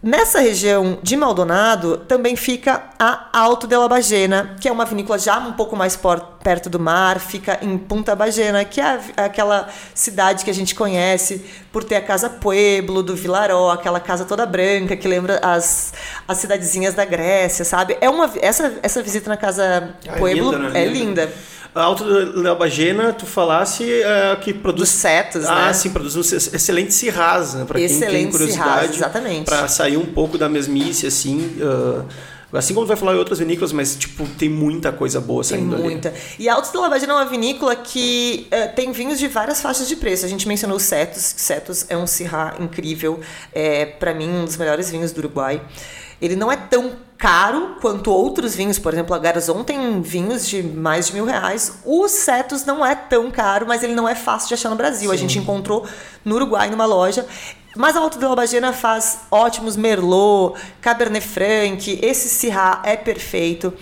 Nessa 0.03 0.41
região 0.41 0.99
de 1.01 1.17
Maldonado 1.17 1.97
também 1.97 2.35
fica 2.35 2.91
a 2.99 3.29
Alto 3.33 3.69
de 3.69 3.77
la 3.77 3.87
Bagena, 3.87 4.57
que 4.61 4.67
é 4.67 4.73
uma 4.73 4.85
vinícola 4.85 5.17
já 5.17 5.39
um 5.39 5.53
pouco 5.53 5.77
mais 5.77 5.97
perto 6.43 6.69
do 6.69 6.81
mar, 6.81 7.21
fica 7.21 7.61
em 7.63 7.79
Punta 7.79 8.17
Bagena, 8.17 8.65
que 8.65 8.81
é 8.81 8.99
aquela 9.17 9.69
cidade 9.95 10.45
que 10.45 10.51
a 10.51 10.55
gente 10.55 10.75
conhece 10.75 11.47
por 11.71 11.85
ter 11.85 11.95
a 11.95 12.01
Casa 12.01 12.29
Pueblo 12.29 13.01
do 13.01 13.15
Vilaró, 13.15 13.71
aquela 13.71 14.01
casa 14.01 14.25
toda 14.25 14.45
branca 14.45 14.97
que 14.97 15.07
lembra 15.07 15.39
as, 15.41 15.95
as 16.27 16.39
cidadezinhas 16.39 16.95
da 16.95 17.05
Grécia, 17.05 17.65
sabe? 17.65 17.97
É 18.01 18.11
uma 18.11 18.29
essa 18.41 18.81
essa 18.83 19.01
visita 19.05 19.31
na 19.31 19.37
Casa 19.37 19.95
ah, 20.09 20.13
Pueblo 20.19 20.53
é 20.53 20.59
linda. 20.59 20.69
Né? 20.69 20.83
É 20.83 20.85
linda. 20.85 21.33
A 21.75 21.83
Alto 21.83 22.43
da 22.43 22.55
Bagena, 22.55 23.15
tu 23.15 23.25
falasse 23.25 23.91
é, 23.91 24.37
que 24.37 24.53
produz. 24.53 24.83
Dos 24.83 24.89
setos, 24.91 25.47
ah, 25.47 25.67
né? 25.67 25.73
sim, 25.73 25.91
produz 25.91 26.17
um 26.17 26.21
excelente 26.21 26.93
cirraz, 26.93 27.55
né? 27.55 27.65
Pra 27.65 27.79
quem 27.79 28.01
tem 28.01 28.31
curiosidade. 28.31 28.97
exatamente. 28.97 29.45
Pra 29.45 29.67
sair 29.69 29.97
um 29.97 30.05
pouco 30.05 30.37
da 30.37 30.49
mesmice, 30.49 31.07
assim. 31.07 31.57
Uh, 31.61 32.05
assim 32.53 32.75
como 32.75 32.85
tu 32.85 32.89
vai 32.89 32.97
falar 32.97 33.15
em 33.15 33.19
outras 33.19 33.39
vinícolas, 33.39 33.73
mas, 33.73 33.97
tipo, 33.97 34.27
tem 34.27 34.51
muita 34.51 34.93
coisa 34.93 35.19
boa 35.19 35.43
saindo 35.43 35.77
tem 35.77 35.85
muita. 35.85 36.09
ali. 36.11 36.19
E 36.39 36.49
a 36.49 36.55
Alto 36.55 36.71
da 36.79 36.89
Bagena 36.91 37.15
é 37.15 37.17
uma 37.17 37.25
vinícola 37.25 37.75
que 37.75 38.49
uh, 38.53 38.75
tem 38.77 38.93
vinhos 38.93 39.19
de 39.19 39.27
várias 39.29 39.63
faixas 39.63 39.89
de 39.89 39.97
preço. 39.97 40.27
A 40.27 40.29
gente 40.29 40.47
mencionou 40.47 40.77
o 40.77 40.81
Cetus. 40.81 41.35
Cetus 41.39 41.87
é 41.89 41.97
um 41.97 42.07
cirrá 42.07 42.55
incrível. 42.61 43.21
É, 43.51 43.87
para 43.87 44.13
mim, 44.13 44.29
um 44.29 44.45
dos 44.45 44.59
melhores 44.59 44.91
vinhos 44.91 45.11
do 45.13 45.19
Uruguai. 45.19 45.63
Ele 46.21 46.37
não 46.37 46.53
é 46.53 46.57
tão 46.57 46.93
caro 47.23 47.77
quanto 47.81 48.11
outros 48.11 48.53
vinhos, 48.57 48.81
por 48.81 48.93
exemplo, 48.93 49.15
a 49.15 49.19
Garzon 49.19 49.63
tem 49.63 50.03
vinhos 50.03 50.45
de 50.45 50.61
mais 50.61 51.07
de 51.07 51.13
mil 51.13 51.25
reais. 51.25 51.79
O 51.85 52.09
Cetus 52.09 52.65
não 52.65 52.85
é 52.85 52.97
tão 52.97 53.31
caro, 53.31 53.65
mas 53.65 53.85
ele 53.85 53.95
não 53.95 54.09
é 54.09 54.15
fácil 54.17 54.49
de 54.49 54.55
achar 54.55 54.69
no 54.71 54.75
Brasil. 54.75 55.09
Sim. 55.09 55.15
A 55.15 55.17
gente 55.17 55.39
encontrou 55.39 55.87
no 56.25 56.35
Uruguai, 56.35 56.69
numa 56.69 56.85
loja. 56.85 57.25
Mas 57.77 57.97
a 57.97 58.01
Alto 58.01 58.19
de 58.19 58.25
Labagena 58.25 58.73
faz 58.73 59.21
ótimos 59.31 59.77
Merlot, 59.77 60.61
Cabernet 60.81 61.25
Franc, 61.25 61.97
esse 62.03 62.29
Syrah 62.29 62.83
é 62.85 62.97
perfeito. 62.97 63.73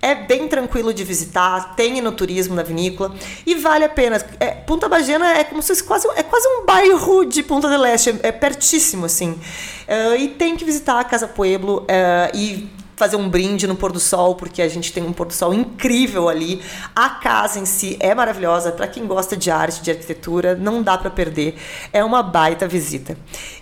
É 0.00 0.14
bem 0.14 0.48
tranquilo 0.48 0.94
de 0.94 1.04
visitar, 1.04 1.74
tem 1.74 2.00
no 2.00 2.12
turismo 2.12 2.54
na 2.54 2.62
vinícola 2.62 3.14
e 3.44 3.54
vale 3.56 3.84
a 3.84 3.88
pena. 3.88 4.24
É, 4.40 4.52
Punta 4.52 4.88
Bagena 4.88 5.36
é 5.36 5.44
como 5.44 5.60
se 5.60 5.68
fosse 5.68 5.84
quase, 5.84 6.08
é 6.16 6.22
quase 6.22 6.48
um 6.48 6.64
bairro 6.64 7.26
de 7.26 7.42
Punta 7.42 7.68
del 7.68 7.84
Este, 7.84 8.10
é, 8.10 8.28
é 8.28 8.32
pertíssimo 8.32 9.04
assim. 9.04 9.32
Uh, 9.32 10.16
e 10.16 10.28
tem 10.28 10.56
que 10.56 10.64
visitar 10.64 10.98
a 10.98 11.04
Casa 11.04 11.28
Pueblo 11.28 11.82
uh, 11.82 12.34
e 12.34 12.77
fazer 12.98 13.16
um 13.16 13.28
brinde 13.28 13.66
no 13.66 13.76
pôr 13.76 13.92
do 13.92 14.00
sol, 14.00 14.34
porque 14.34 14.60
a 14.60 14.68
gente 14.68 14.92
tem 14.92 15.02
um 15.02 15.12
pôr 15.12 15.26
do 15.26 15.32
sol 15.32 15.54
incrível 15.54 16.28
ali. 16.28 16.60
A 16.94 17.08
casa 17.10 17.58
em 17.58 17.64
si 17.64 17.96
é 18.00 18.14
maravilhosa, 18.14 18.72
para 18.72 18.88
quem 18.88 19.06
gosta 19.06 19.36
de 19.36 19.50
arte, 19.50 19.80
de 19.80 19.90
arquitetura, 19.90 20.54
não 20.54 20.82
dá 20.82 20.98
para 20.98 21.08
perder. 21.08 21.56
É 21.92 22.04
uma 22.04 22.22
baita 22.22 22.66
visita. 22.66 23.16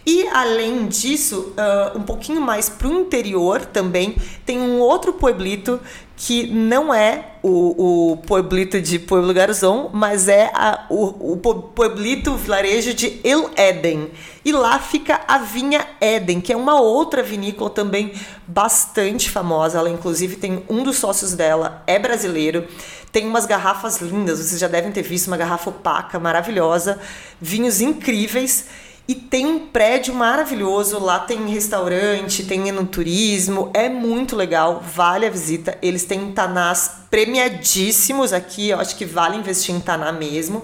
E 0.07 0.29
além 0.29 0.87
disso, 0.87 1.53
uh, 1.57 1.99
um 1.99 2.03
pouquinho 2.03 2.41
mais 2.41 2.69
para 2.69 2.87
o 2.87 3.01
interior 3.01 3.67
também 3.67 4.17
tem 4.45 4.61
um 4.61 4.79
outro 4.79 5.15
pueblito 5.15 5.81
que 6.17 6.47
não 6.47 6.95
é 6.95 7.33
o, 7.43 8.13
o 8.13 8.17
pueblito 8.19 8.81
de 8.81 9.01
Pueblo 9.01 9.35
Garzón, 9.35 9.91
mas 9.93 10.29
é 10.29 10.51
a, 10.55 10.87
o, 10.89 11.33
o 11.33 11.37
pueblito 11.37 12.37
vilarejo 12.37 12.95
de 12.95 13.21
El 13.23 13.51
Éden. 13.57 14.11
E 14.45 14.53
lá 14.53 14.79
fica 14.79 15.21
a 15.27 15.39
Vinha 15.39 15.85
Éden, 16.01 16.41
que 16.41 16.53
é 16.53 16.57
uma 16.57 16.81
outra 16.81 17.23
vinícola 17.23 17.69
também 17.69 18.13
bastante 18.47 19.29
famosa. 19.29 19.79
Ela, 19.79 19.91
inclusive, 19.91 20.37
tem 20.37 20.65
um 20.71 20.85
dos 20.85 20.97
sócios 20.97 21.35
dela, 21.35 21.83
é 21.87 21.99
brasileiro. 21.99 22.67
Tem 23.11 23.27
umas 23.27 23.45
garrafas 23.45 24.01
lindas, 24.01 24.39
vocês 24.39 24.61
já 24.61 24.69
devem 24.69 24.93
ter 24.93 25.03
visto 25.03 25.27
uma 25.27 25.37
garrafa 25.37 25.69
opaca, 25.69 26.19
maravilhosa. 26.19 26.99
Vinhos 27.41 27.81
incríveis. 27.81 28.67
E 29.09 29.15
tem 29.15 29.47
um 29.47 29.69
prédio 29.69 30.13
maravilhoso, 30.13 30.99
lá 30.99 31.21
tem 31.21 31.47
restaurante, 31.49 32.45
tem 32.45 32.69
enoturismo, 32.69 33.71
é 33.73 33.89
muito 33.89 34.35
legal, 34.35 34.83
vale 34.85 35.27
a 35.27 35.31
visita. 35.31 35.79
Eles 35.81 36.05
têm 36.05 36.33
tanás 36.33 36.91
premiadíssimos 37.09 38.33
aqui, 38.33 38.71
eu 38.71 38.81
acho 38.81 38.97
que 38.97 39.05
vale 39.05 39.37
investir 39.37 39.73
em 39.73 39.79
taná 39.79 40.11
mesmo. 40.11 40.61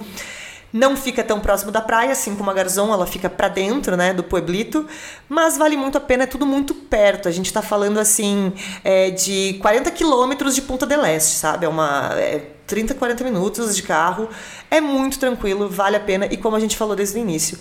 Não 0.73 0.97
fica 0.97 1.23
tão 1.23 1.39
próximo 1.39 1.71
da 1.71 1.83
praia, 1.83 2.13
assim 2.13 2.35
como 2.35 2.51
a 2.51 2.55
Garzon, 2.55 2.93
ela 2.93 3.07
fica 3.07 3.29
para 3.29 3.47
dentro, 3.47 3.95
né, 3.95 4.15
do 4.15 4.25
pueblito, 4.25 4.89
mas 5.29 5.59
vale 5.59 5.77
muito 5.77 5.99
a 5.99 6.01
pena, 6.01 6.25
é 6.25 6.27
tudo 6.27 6.47
muito 6.47 6.75
perto. 6.75 7.29
A 7.29 7.31
gente 7.31 7.47
está 7.47 7.61
falando, 7.61 7.99
assim, 7.99 8.53
é, 8.83 9.11
de 9.11 9.59
40 9.61 9.91
quilômetros 9.91 10.55
de 10.55 10.63
Punta 10.63 10.87
del 10.87 11.05
Este, 11.05 11.37
sabe? 11.37 11.67
É 11.67 11.69
uma... 11.69 12.11
É 12.15 12.43
30, 12.65 12.95
40 12.95 13.25
minutos 13.25 13.77
de 13.77 13.83
carro, 13.83 14.31
é 14.71 14.81
muito 14.81 15.19
tranquilo, 15.19 15.69
vale 15.69 15.97
a 15.97 16.01
pena, 16.01 16.27
e 16.31 16.39
como 16.39 16.57
a 16.57 16.61
gente 16.61 16.75
falou 16.75 16.97
desde 16.97 17.19
o 17.19 17.21
início, 17.21 17.59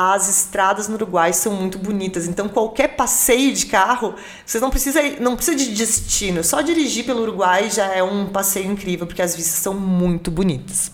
as 0.00 0.28
estradas 0.28 0.86
no 0.86 0.94
Uruguai 0.94 1.32
são 1.32 1.52
muito 1.52 1.76
bonitas. 1.76 2.28
Então, 2.28 2.48
qualquer 2.48 2.94
passeio 2.94 3.52
de 3.52 3.66
carro, 3.66 4.14
você 4.46 4.60
não 4.60 4.70
precisa, 4.70 5.02
não 5.18 5.34
precisa 5.34 5.56
de 5.56 5.74
destino. 5.74 6.44
Só 6.44 6.60
dirigir 6.60 7.04
pelo 7.04 7.22
Uruguai 7.22 7.68
já 7.68 7.92
é 7.92 8.00
um 8.00 8.26
passeio 8.26 8.70
incrível, 8.70 9.08
porque 9.08 9.20
as 9.20 9.34
vistas 9.34 9.56
são 9.56 9.74
muito 9.74 10.30
bonitas. 10.30 10.92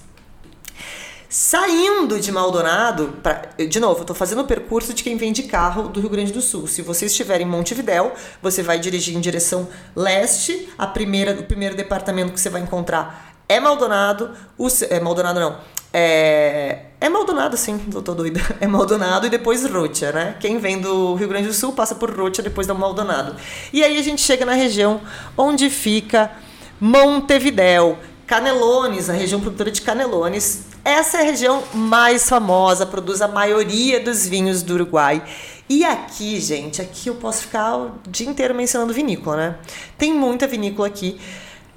Saindo 1.28 2.18
de 2.18 2.32
Maldonado, 2.32 3.18
pra, 3.22 3.42
de 3.58 3.78
novo, 3.78 3.98
eu 3.98 4.02
estou 4.04 4.16
fazendo 4.16 4.40
o 4.40 4.46
percurso 4.46 4.94
de 4.94 5.02
quem 5.02 5.18
vem 5.18 5.34
de 5.34 5.42
carro 5.42 5.88
do 5.88 6.00
Rio 6.00 6.08
Grande 6.08 6.32
do 6.32 6.40
Sul. 6.40 6.66
Se 6.66 6.80
você 6.80 7.04
estiver 7.04 7.42
em 7.42 7.44
Montevidéu, 7.44 8.14
você 8.40 8.62
vai 8.62 8.78
dirigir 8.78 9.14
em 9.14 9.20
direção 9.20 9.68
leste. 9.94 10.70
A 10.78 10.86
primeira, 10.86 11.32
o 11.32 11.42
primeiro 11.42 11.76
departamento 11.76 12.32
que 12.32 12.40
você 12.40 12.48
vai 12.48 12.62
encontrar 12.62 13.33
é 13.48 13.60
Maldonado. 13.60 14.30
O, 14.58 14.68
é 14.88 15.00
Maldonado 15.00 15.40
não. 15.40 15.56
É, 15.96 16.86
é 17.00 17.08
Maldonado, 17.08 17.56
sim, 17.56 17.80
eu 17.94 18.02
tô 18.02 18.14
doida. 18.14 18.40
É 18.60 18.66
Maldonado 18.66 19.26
e 19.26 19.30
depois 19.30 19.64
Rocha, 19.64 20.10
né? 20.10 20.36
Quem 20.40 20.58
vem 20.58 20.80
do 20.80 21.14
Rio 21.14 21.28
Grande 21.28 21.46
do 21.46 21.54
Sul 21.54 21.72
passa 21.72 21.94
por 21.94 22.10
Rocha 22.10 22.42
depois 22.42 22.66
da 22.66 22.74
Maldonado. 22.74 23.36
E 23.72 23.84
aí 23.84 23.96
a 23.96 24.02
gente 24.02 24.20
chega 24.20 24.44
na 24.44 24.54
região 24.54 25.00
onde 25.36 25.70
fica 25.70 26.32
Montevidéu, 26.80 27.96
Canelones, 28.26 29.08
a 29.08 29.12
região 29.12 29.40
produtora 29.40 29.70
de 29.70 29.82
Canelones. 29.82 30.64
Essa 30.84 31.18
é 31.18 31.20
a 31.20 31.24
região 31.24 31.62
mais 31.72 32.28
famosa, 32.28 32.84
produz 32.84 33.22
a 33.22 33.28
maioria 33.28 34.00
dos 34.00 34.26
vinhos 34.26 34.62
do 34.62 34.74
Uruguai. 34.74 35.22
E 35.68 35.84
aqui, 35.84 36.40
gente, 36.40 36.82
aqui 36.82 37.08
eu 37.08 37.14
posso 37.14 37.42
ficar 37.42 37.76
o 37.76 37.92
dia 38.08 38.28
inteiro 38.28 38.54
mencionando 38.54 38.92
vinícola, 38.92 39.36
né? 39.36 39.54
Tem 39.96 40.12
muita 40.12 40.46
vinícola 40.46 40.88
aqui. 40.88 41.18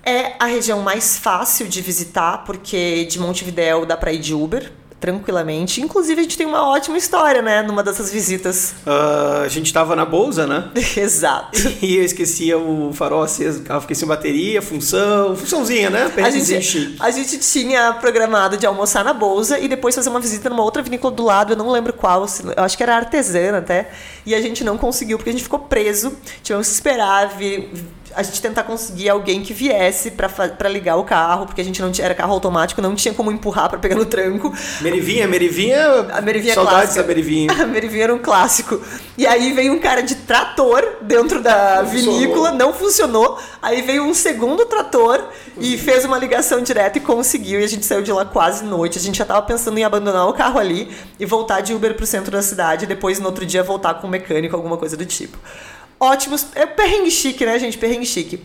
É 0.08 0.36
a 0.40 0.46
região 0.46 0.80
mais 0.80 1.18
fácil 1.18 1.68
de 1.68 1.82
visitar, 1.82 2.46
porque 2.46 3.04
de 3.04 3.20
Montevidéu 3.20 3.86
dá 3.86 3.98
para 3.98 4.14
ir 4.14 4.20
de 4.20 4.34
Uber, 4.34 4.72
tranquilamente. 5.02 5.82
Inclusive, 5.82 6.22
a 6.22 6.24
gente 6.24 6.38
tem 6.38 6.48
uma 6.48 6.66
ótima 6.66 6.98
história, 6.98 7.42
né? 7.42 7.62
Numa 7.62 7.84
dessas 7.84 8.10
visitas. 8.10 8.74
Uh, 8.86 9.44
a 9.44 9.48
gente 9.50 9.74
tava 9.74 9.98
na 9.98 10.06
bolsa, 10.06 10.48
né? 10.48 10.72
Exato. 10.96 11.60
E 11.82 11.98
eu 11.98 12.06
esquecia 12.06 12.58
o 12.58 12.94
farol 12.94 13.22
aceso 13.22 13.60
do 13.60 13.66
carro, 13.66 13.82
fiquei 13.82 13.98
sem 13.98 14.08
bateria, 14.08 14.62
função, 14.62 15.36
funçãozinha, 15.36 15.90
né? 15.90 16.10
A 16.16 16.30
gente, 16.30 16.96
a 17.02 17.12
gente 17.12 17.38
tinha 17.40 17.94
programado 17.94 18.56
de 18.56 18.66
almoçar 18.66 19.04
na 19.04 19.14
bolsa 19.14 19.60
e 19.60 19.68
depois 19.68 19.94
fazer 19.94 20.10
uma 20.10 20.22
visita 20.22 20.50
numa 20.50 20.64
outra 20.64 20.82
vinícola 20.82 21.14
do 21.14 21.24
lado, 21.24 21.52
eu 21.52 21.58
não 21.58 21.70
lembro 21.70 21.92
qual, 21.92 22.26
eu 22.56 22.64
acho 22.64 22.78
que 22.78 22.84
era 22.84 22.96
artesana 22.96 23.58
até, 23.58 23.92
e 24.26 24.34
a 24.34 24.42
gente 24.42 24.64
não 24.64 24.78
conseguiu 24.78 25.18
porque 25.18 25.30
a 25.30 25.34
gente 25.34 25.44
ficou 25.44 25.60
preso, 25.60 26.18
tivemos 26.42 26.68
que 26.68 26.74
esperar 26.74 27.38
vir, 27.38 27.70
a 28.16 28.24
gente 28.24 28.42
tentar 28.42 28.64
conseguir 28.64 29.10
alguém 29.10 29.42
que 29.42 29.54
viesse 29.54 30.12
para 30.12 30.70
ligar 30.70 30.96
o 30.98 31.04
carro, 31.04 31.46
porque 31.46 31.62
a 31.62 31.64
gente 31.64 31.82
não 31.82 31.92
tinha, 31.92 32.06
era 32.06 32.16
carro 32.16 32.34
automático, 32.34 32.82
não 32.82 32.96
tinha 32.96 33.14
como 33.14 33.32
empurrar 33.32 33.70
para 33.70 33.80
pegar 33.80 33.96
no 33.96 34.06
tranco. 34.06 34.54
Merivinha, 34.82 35.28
Merivinha, 35.28 36.08
a 36.12 36.22
Merivinha 36.22 36.54
saudades 36.54 36.80
clássica. 36.80 37.02
da 37.02 37.08
Merivinha. 37.08 37.52
A 37.58 37.66
Merivinha 37.66 38.04
era 38.06 38.16
um 38.16 38.20
clássico. 38.20 38.82
E 39.18 39.26
aí 39.26 39.52
veio 39.52 39.74
um 39.74 39.80
cara 39.80 40.02
de 40.02 40.16
trator 40.16 40.84
dentro 41.02 41.42
da 41.42 41.82
não 41.82 41.90
vinícola, 41.90 42.52
não 42.52 42.74
funcionou. 42.74 43.40
Aí 43.62 43.82
veio 43.82 44.04
um 44.04 44.14
segundo 44.14 44.66
trator 44.66 45.30
e 45.60 45.78
fez 45.78 46.06
uma 46.06 46.18
ligação 46.18 46.62
direta 46.62 46.98
e 46.98 47.02
conseguiu. 47.02 47.60
E 47.60 47.64
a 47.64 47.68
gente 47.68 47.86
saiu 47.86 48.02
de 48.02 48.12
lá 48.12 48.26
quase 48.26 48.64
noite. 48.64 48.98
A 48.98 49.02
gente 49.02 49.18
já 49.18 49.26
tava 49.26 49.42
pensando 49.42 49.78
em 49.78 49.84
abandonar 49.84 50.28
o 50.28 50.34
carro 50.34 50.60
ali 50.60 50.92
e 51.20 51.26
voltar 51.26 51.62
de 51.62 51.74
Uber 51.74 51.96
pro 51.96 52.06
centro 52.06 52.32
da 52.32 52.42
cidade, 52.42 52.86
e 52.86 52.88
depois 52.88 53.20
no 53.20 53.26
outro 53.26 53.46
dia 53.46 53.64
voltar 53.64 53.96
com 53.96 54.08
um 54.08 54.10
mecânico, 54.10 54.56
alguma 54.56 54.78
coisa 54.78 54.96
do 54.96 55.06
tipo 55.06 55.38
ótimos. 56.00 56.48
É 56.56 56.66
perrengue 56.66 57.12
chique, 57.12 57.46
né, 57.46 57.58
gente? 57.60 57.78
Perrengue 57.78 58.06
chique. 58.06 58.44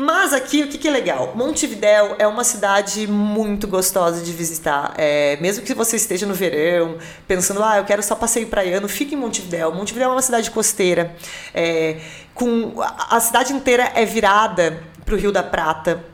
Mas 0.00 0.32
aqui, 0.32 0.62
o 0.62 0.68
que, 0.68 0.78
que 0.78 0.86
é 0.86 0.92
legal? 0.92 1.32
Montevidéu 1.34 2.14
é 2.20 2.26
uma 2.28 2.44
cidade 2.44 3.08
muito 3.08 3.66
gostosa 3.66 4.22
de 4.24 4.32
visitar. 4.32 4.94
É, 4.96 5.36
mesmo 5.40 5.64
que 5.64 5.74
você 5.74 5.96
esteja 5.96 6.24
no 6.24 6.34
verão, 6.34 6.98
pensando, 7.26 7.64
ah, 7.64 7.78
eu 7.78 7.84
quero 7.84 8.00
só 8.00 8.14
passeio 8.14 8.46
praiano, 8.46 8.88
fique 8.88 9.16
em 9.16 9.18
Montevidéu. 9.18 9.74
Montevidéu 9.74 10.10
é 10.10 10.12
uma 10.12 10.22
cidade 10.22 10.52
costeira. 10.52 11.16
É, 11.52 11.96
com, 12.32 12.74
a 12.80 13.18
cidade 13.18 13.52
inteira 13.52 13.90
é 13.92 14.04
virada 14.04 14.80
para 15.04 15.16
o 15.16 15.18
Rio 15.18 15.32
da 15.32 15.42
Prata. 15.42 16.04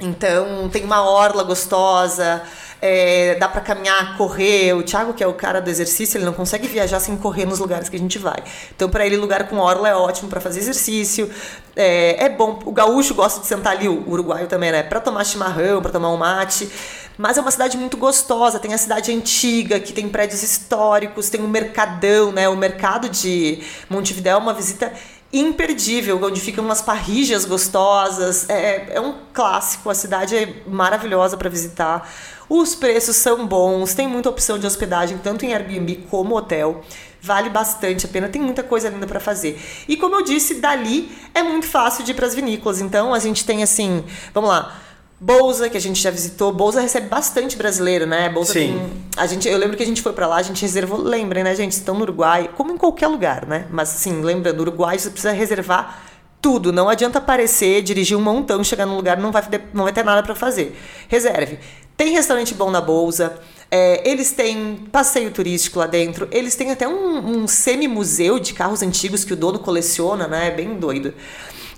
Então, 0.00 0.68
tem 0.68 0.84
uma 0.84 1.02
orla 1.02 1.42
gostosa 1.42 2.42
é, 2.80 3.34
dá 3.34 3.48
para 3.48 3.60
caminhar, 3.60 4.16
correr. 4.16 4.72
O 4.72 4.82
Thiago, 4.82 5.12
que 5.12 5.22
é 5.22 5.26
o 5.26 5.34
cara 5.34 5.60
do 5.60 5.68
exercício, 5.68 6.16
ele 6.16 6.24
não 6.24 6.32
consegue 6.32 6.66
viajar 6.66 6.98
sem 6.98 7.16
correr 7.16 7.44
nos 7.44 7.58
lugares 7.58 7.88
que 7.88 7.96
a 7.96 7.98
gente 7.98 8.18
vai. 8.18 8.42
Então, 8.74 8.88
para 8.88 9.04
ele, 9.04 9.16
lugar 9.16 9.48
com 9.48 9.56
orla 9.56 9.88
é 9.88 9.94
ótimo 9.94 10.28
para 10.28 10.40
fazer 10.40 10.60
exercício. 10.60 11.30
É, 11.76 12.24
é, 12.24 12.28
bom. 12.28 12.58
O 12.64 12.72
gaúcho 12.72 13.14
gosta 13.14 13.40
de 13.40 13.46
sentar 13.46 13.74
ali, 13.74 13.88
o 13.88 14.08
uruguaio 14.08 14.46
também, 14.46 14.72
né? 14.72 14.82
Para 14.82 15.00
tomar 15.00 15.24
chimarrão, 15.24 15.82
para 15.82 15.90
tomar 15.90 16.10
um 16.10 16.16
mate. 16.16 16.70
Mas 17.18 17.36
é 17.36 17.40
uma 17.40 17.50
cidade 17.50 17.76
muito 17.76 17.98
gostosa. 17.98 18.58
Tem 18.58 18.72
a 18.72 18.78
cidade 18.78 19.12
antiga, 19.12 19.78
que 19.78 19.92
tem 19.92 20.08
prédios 20.08 20.42
históricos, 20.42 21.28
tem 21.28 21.42
um 21.42 21.48
mercadão, 21.48 22.32
né? 22.32 22.48
O 22.48 22.56
mercado 22.56 23.10
de 23.10 23.62
Montevidéu 23.90 24.36
é 24.36 24.40
uma 24.40 24.54
visita 24.54 24.90
imperdível, 25.32 26.20
onde 26.22 26.40
ficam 26.40 26.64
umas 26.64 26.82
parrilhas 26.82 27.44
gostosas. 27.44 28.48
É, 28.48 28.96
é 28.96 29.00
um 29.00 29.14
clássico, 29.32 29.88
a 29.90 29.94
cidade 29.94 30.36
é 30.36 30.62
maravilhosa 30.66 31.36
para 31.36 31.48
visitar. 31.48 32.08
Os 32.48 32.74
preços 32.74 33.14
são 33.16 33.46
bons, 33.46 33.94
tem 33.94 34.08
muita 34.08 34.28
opção 34.28 34.58
de 34.58 34.66
hospedagem, 34.66 35.18
tanto 35.18 35.44
em 35.44 35.54
Airbnb 35.54 36.06
como 36.10 36.36
hotel. 36.36 36.82
Vale 37.22 37.48
bastante 37.50 38.06
a 38.06 38.08
pena, 38.08 38.28
tem 38.28 38.42
muita 38.42 38.62
coisa 38.62 38.88
linda 38.88 39.06
para 39.06 39.20
fazer. 39.20 39.60
E 39.86 39.96
como 39.96 40.16
eu 40.16 40.22
disse, 40.24 40.54
dali 40.54 41.16
é 41.34 41.42
muito 41.42 41.66
fácil 41.66 42.02
de 42.02 42.10
ir 42.10 42.14
para 42.14 42.26
as 42.26 42.34
vinícolas. 42.34 42.80
Então 42.80 43.14
a 43.14 43.18
gente 43.18 43.44
tem 43.44 43.62
assim, 43.62 44.02
vamos 44.34 44.50
lá. 44.50 44.74
Bolsa, 45.20 45.68
que 45.68 45.76
a 45.76 45.80
gente 45.80 46.00
já 46.00 46.10
visitou. 46.10 46.50
Bolsa 46.50 46.80
recebe 46.80 47.06
bastante 47.06 47.54
brasileiro, 47.54 48.06
né? 48.06 48.30
Bolsa 48.30 48.54
Sim. 48.54 48.78
tem. 48.78 48.92
A 49.18 49.26
gente, 49.26 49.46
eu 49.46 49.58
lembro 49.58 49.76
que 49.76 49.82
a 49.82 49.86
gente 49.86 50.00
foi 50.00 50.14
para 50.14 50.26
lá, 50.26 50.36
a 50.36 50.42
gente 50.42 50.62
reservou. 50.62 50.98
Lembrem, 50.98 51.44
né, 51.44 51.54
gente? 51.54 51.72
Estão 51.72 51.94
no 51.94 52.02
Uruguai, 52.02 52.48
como 52.56 52.72
em 52.72 52.78
qualquer 52.78 53.08
lugar, 53.08 53.46
né? 53.46 53.66
Mas, 53.70 53.90
assim, 53.90 54.22
lembrando, 54.22 54.60
Uruguai 54.60 54.98
você 54.98 55.10
precisa 55.10 55.32
reservar 55.32 56.04
tudo. 56.40 56.72
Não 56.72 56.88
adianta 56.88 57.18
aparecer, 57.18 57.82
dirigir 57.82 58.16
um 58.16 58.22
montão, 58.22 58.64
chegar 58.64 58.86
num 58.86 58.96
lugar 58.96 59.18
não 59.18 59.30
vai, 59.30 59.42
não 59.74 59.84
vai 59.84 59.92
ter 59.92 60.02
nada 60.02 60.22
para 60.22 60.34
fazer. 60.34 60.74
Reserve. 61.06 61.58
Tem 61.98 62.12
restaurante 62.12 62.54
bom 62.54 62.70
na 62.70 62.80
Bolsa. 62.80 63.38
É, 63.70 64.08
eles 64.08 64.32
têm 64.32 64.88
passeio 64.90 65.30
turístico 65.30 65.78
lá 65.78 65.86
dentro. 65.86 66.28
Eles 66.32 66.54
têm 66.54 66.70
até 66.70 66.88
um, 66.88 67.42
um 67.42 67.46
semi-museu 67.46 68.38
de 68.38 68.54
carros 68.54 68.82
antigos 68.82 69.22
que 69.22 69.34
o 69.34 69.36
dono 69.36 69.58
coleciona, 69.58 70.26
né? 70.26 70.48
É 70.48 70.50
bem 70.50 70.76
doido. 70.76 71.12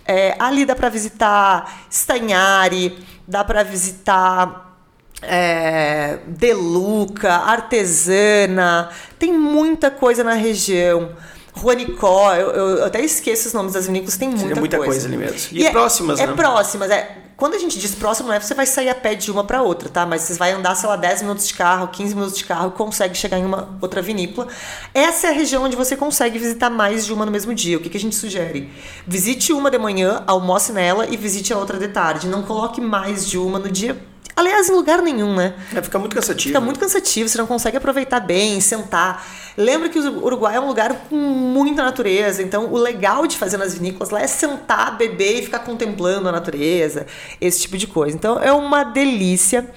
É, 0.05 0.35
ali 0.39 0.65
dá 0.65 0.75
para 0.75 0.89
visitar 0.89 1.87
Stanhari, 1.91 2.99
dá 3.27 3.45
para 3.45 3.63
visitar 3.63 4.77
é, 5.23 6.19
Deluca, 6.27 7.33
Artesana. 7.33 8.91
Tem 9.19 9.33
muita 9.33 9.91
coisa 9.91 10.25
na 10.25 10.35
região. 10.35 11.11
Juanicó, 11.55 12.35
eu, 12.35 12.51
eu, 12.51 12.85
até 12.85 13.01
esqueço 13.03 13.49
os 13.49 13.55
nomes 13.55 13.75
das 13.75 13.87
vinícolas, 13.87 14.17
tem 14.17 14.29
muita, 14.29 14.47
tem 14.47 14.55
muita 14.59 14.77
coisa. 14.79 14.93
coisa 14.93 15.07
ali 15.07 15.17
mesmo. 15.17 15.37
E, 15.53 15.61
e 15.61 15.67
é, 15.67 15.71
próximas, 15.71 16.19
é, 16.19 16.27
né? 16.27 16.33
É 16.33 16.37
próximas, 16.37 16.91
é. 16.91 17.22
Quando 17.43 17.55
a 17.55 17.59
gente 17.59 17.77
diz 17.77 17.93
próximo, 17.93 18.29
não 18.29 18.37
é 18.37 18.39
você 18.39 18.55
vai 18.55 18.67
sair 18.67 18.89
a 18.89 18.95
pé 18.95 19.17
de 19.17 19.29
uma 19.29 19.43
para 19.43 19.65
outra, 19.65 19.89
tá? 19.89 20.07
Mas 20.07 20.23
você 20.23 20.35
vai 20.35 20.53
andar, 20.53 20.77
sei 20.77 20.89
lá, 20.89 20.95
10 20.95 21.23
minutos 21.23 21.49
de 21.49 21.55
carro, 21.55 21.89
15 21.89 22.15
minutos 22.15 22.39
de 22.39 22.45
carro, 22.45 22.71
consegue 22.71 23.17
chegar 23.17 23.37
em 23.37 23.45
uma 23.45 23.77
outra 23.81 24.01
vinícola. 24.01 24.47
Essa 24.95 25.27
é 25.27 25.31
a 25.31 25.33
região 25.33 25.65
onde 25.65 25.75
você 25.75 25.97
consegue 25.97 26.39
visitar 26.39 26.71
mais 26.71 27.05
de 27.05 27.13
uma 27.13 27.27
no 27.27 27.33
mesmo 27.33 27.53
dia. 27.53 27.77
O 27.77 27.81
que, 27.81 27.89
que 27.89 27.97
a 27.97 28.01
gente 28.01 28.15
sugere? 28.15 28.71
Visite 29.05 29.53
uma 29.53 29.73
de 29.73 29.79
manhã, 29.79 30.23
almoce 30.25 30.71
nela 30.71 31.09
e 31.11 31.17
visite 31.17 31.53
a 31.53 31.59
outra 31.59 31.81
de 31.81 31.89
tarde. 31.89 32.29
Não 32.29 32.45
coloque 32.45 32.81
mais 32.81 33.27
de 33.27 33.37
uma 33.37 33.59
no 33.59 33.69
dia 33.69 34.01
Aliás, 34.35 34.69
em 34.69 34.73
lugar 34.73 35.03
nenhum, 35.03 35.35
né? 35.37 35.55
É, 35.75 35.83
fica 35.83 35.99
muito 35.99 36.15
cansativo. 36.15 36.49
Fica 36.49 36.61
muito 36.61 36.81
cansativo, 36.81 37.29
você 37.29 37.39
não 37.39 37.47
consegue 37.47 37.77
aproveitar 37.77 38.21
bem, 38.21 38.61
sentar. 38.61 39.27
Lembra 39.57 39.89
que 39.89 39.99
o 39.99 40.25
Uruguai 40.25 40.57
é 40.57 40.61
um 40.61 40.67
lugar 40.67 40.95
com 41.11 41.17
muita 41.17 41.83
natureza, 41.83 42.43
então 42.43 42.73
o 42.73 42.79
legal 42.79 43.27
de 43.27 43.37
fazer 43.37 43.59
nas 43.59 43.75
vinícolas 43.75 44.09
lá 44.09 44.23
é 44.23 44.27
sentar, 44.27 44.97
beber 44.97 45.41
e 45.41 45.43
ficar 45.43 45.59
contemplando 45.61 46.29
a 46.29 46.33
natureza, 46.33 47.07
esse 47.41 47.61
tipo 47.61 47.77
de 47.77 47.87
coisa. 47.87 48.17
Então 48.17 48.39
é 48.39 48.53
uma 48.53 48.83
delícia. 48.83 49.71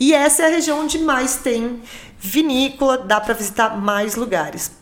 E 0.00 0.14
essa 0.14 0.44
é 0.44 0.46
a 0.46 0.50
região 0.50 0.80
onde 0.80 0.98
mais 0.98 1.36
tem 1.36 1.82
vinícola, 2.18 2.98
dá 2.98 3.20
para 3.20 3.34
visitar 3.34 3.76
mais 3.76 4.16
lugares. 4.16 4.72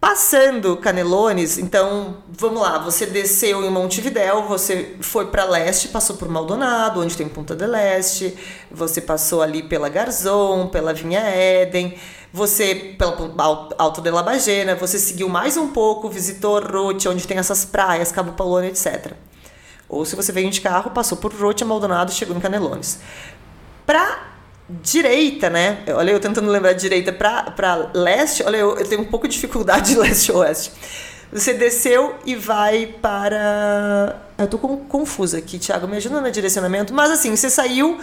Passando 0.00 0.78
Canelones, 0.78 1.58
então 1.58 2.16
vamos 2.26 2.62
lá, 2.62 2.78
você 2.78 3.04
desceu 3.04 3.62
em 3.62 3.70
Montevidéu, 3.70 4.44
você 4.44 4.96
foi 5.02 5.26
para 5.26 5.44
leste, 5.44 5.88
passou 5.88 6.16
por 6.16 6.26
Maldonado, 6.26 7.02
onde 7.02 7.14
tem 7.14 7.28
Punta 7.28 7.54
del 7.54 7.74
Este, 7.74 8.34
você 8.70 8.98
passou 9.02 9.42
ali 9.42 9.62
pela 9.62 9.90
Garzon, 9.90 10.68
pela 10.68 10.94
Vinha 10.94 11.20
Éden, 11.20 11.98
você 12.32 12.96
pelo 12.98 13.34
Alto 13.76 14.00
de 14.00 14.10
la 14.10 14.22
Bagena, 14.22 14.74
você 14.74 14.98
seguiu 14.98 15.28
mais 15.28 15.58
um 15.58 15.68
pouco, 15.68 16.08
visitou 16.08 16.58
Rote, 16.60 17.06
onde 17.06 17.26
tem 17.26 17.36
essas 17.36 17.66
praias, 17.66 18.10
Cabo 18.10 18.32
Polônia, 18.32 18.70
etc. 18.70 19.12
Ou 19.86 20.06
se 20.06 20.16
você 20.16 20.32
veio 20.32 20.48
de 20.50 20.62
carro, 20.62 20.92
passou 20.92 21.18
por 21.18 21.30
Rote, 21.34 21.62
Maldonado, 21.62 22.10
chegou 22.10 22.34
em 22.34 22.40
Canelones. 22.40 23.00
Para 23.84 24.29
direita, 24.82 25.50
né? 25.50 25.82
Olha, 25.88 26.10
eu 26.12 26.20
tentando 26.20 26.50
lembrar 26.50 26.72
direita 26.72 27.12
para 27.12 27.90
leste. 27.94 28.42
Olha, 28.44 28.56
eu, 28.56 28.78
eu, 28.78 28.86
tenho 28.86 29.02
um 29.02 29.06
pouco 29.06 29.26
de 29.26 29.34
dificuldade 29.34 29.90
de 29.94 29.98
leste 29.98 30.32
oeste. 30.32 30.72
Você 31.32 31.54
desceu 31.54 32.16
e 32.26 32.34
vai 32.34 32.86
para. 33.00 34.20
Eu 34.36 34.48
tô 34.48 34.58
confusa 34.58 35.38
aqui, 35.38 35.58
Thiago, 35.58 35.86
me 35.86 35.96
ajuda 35.96 36.20
no 36.20 36.30
direcionamento. 36.30 36.92
Mas 36.92 37.10
assim, 37.10 37.34
você 37.36 37.48
saiu, 37.48 37.98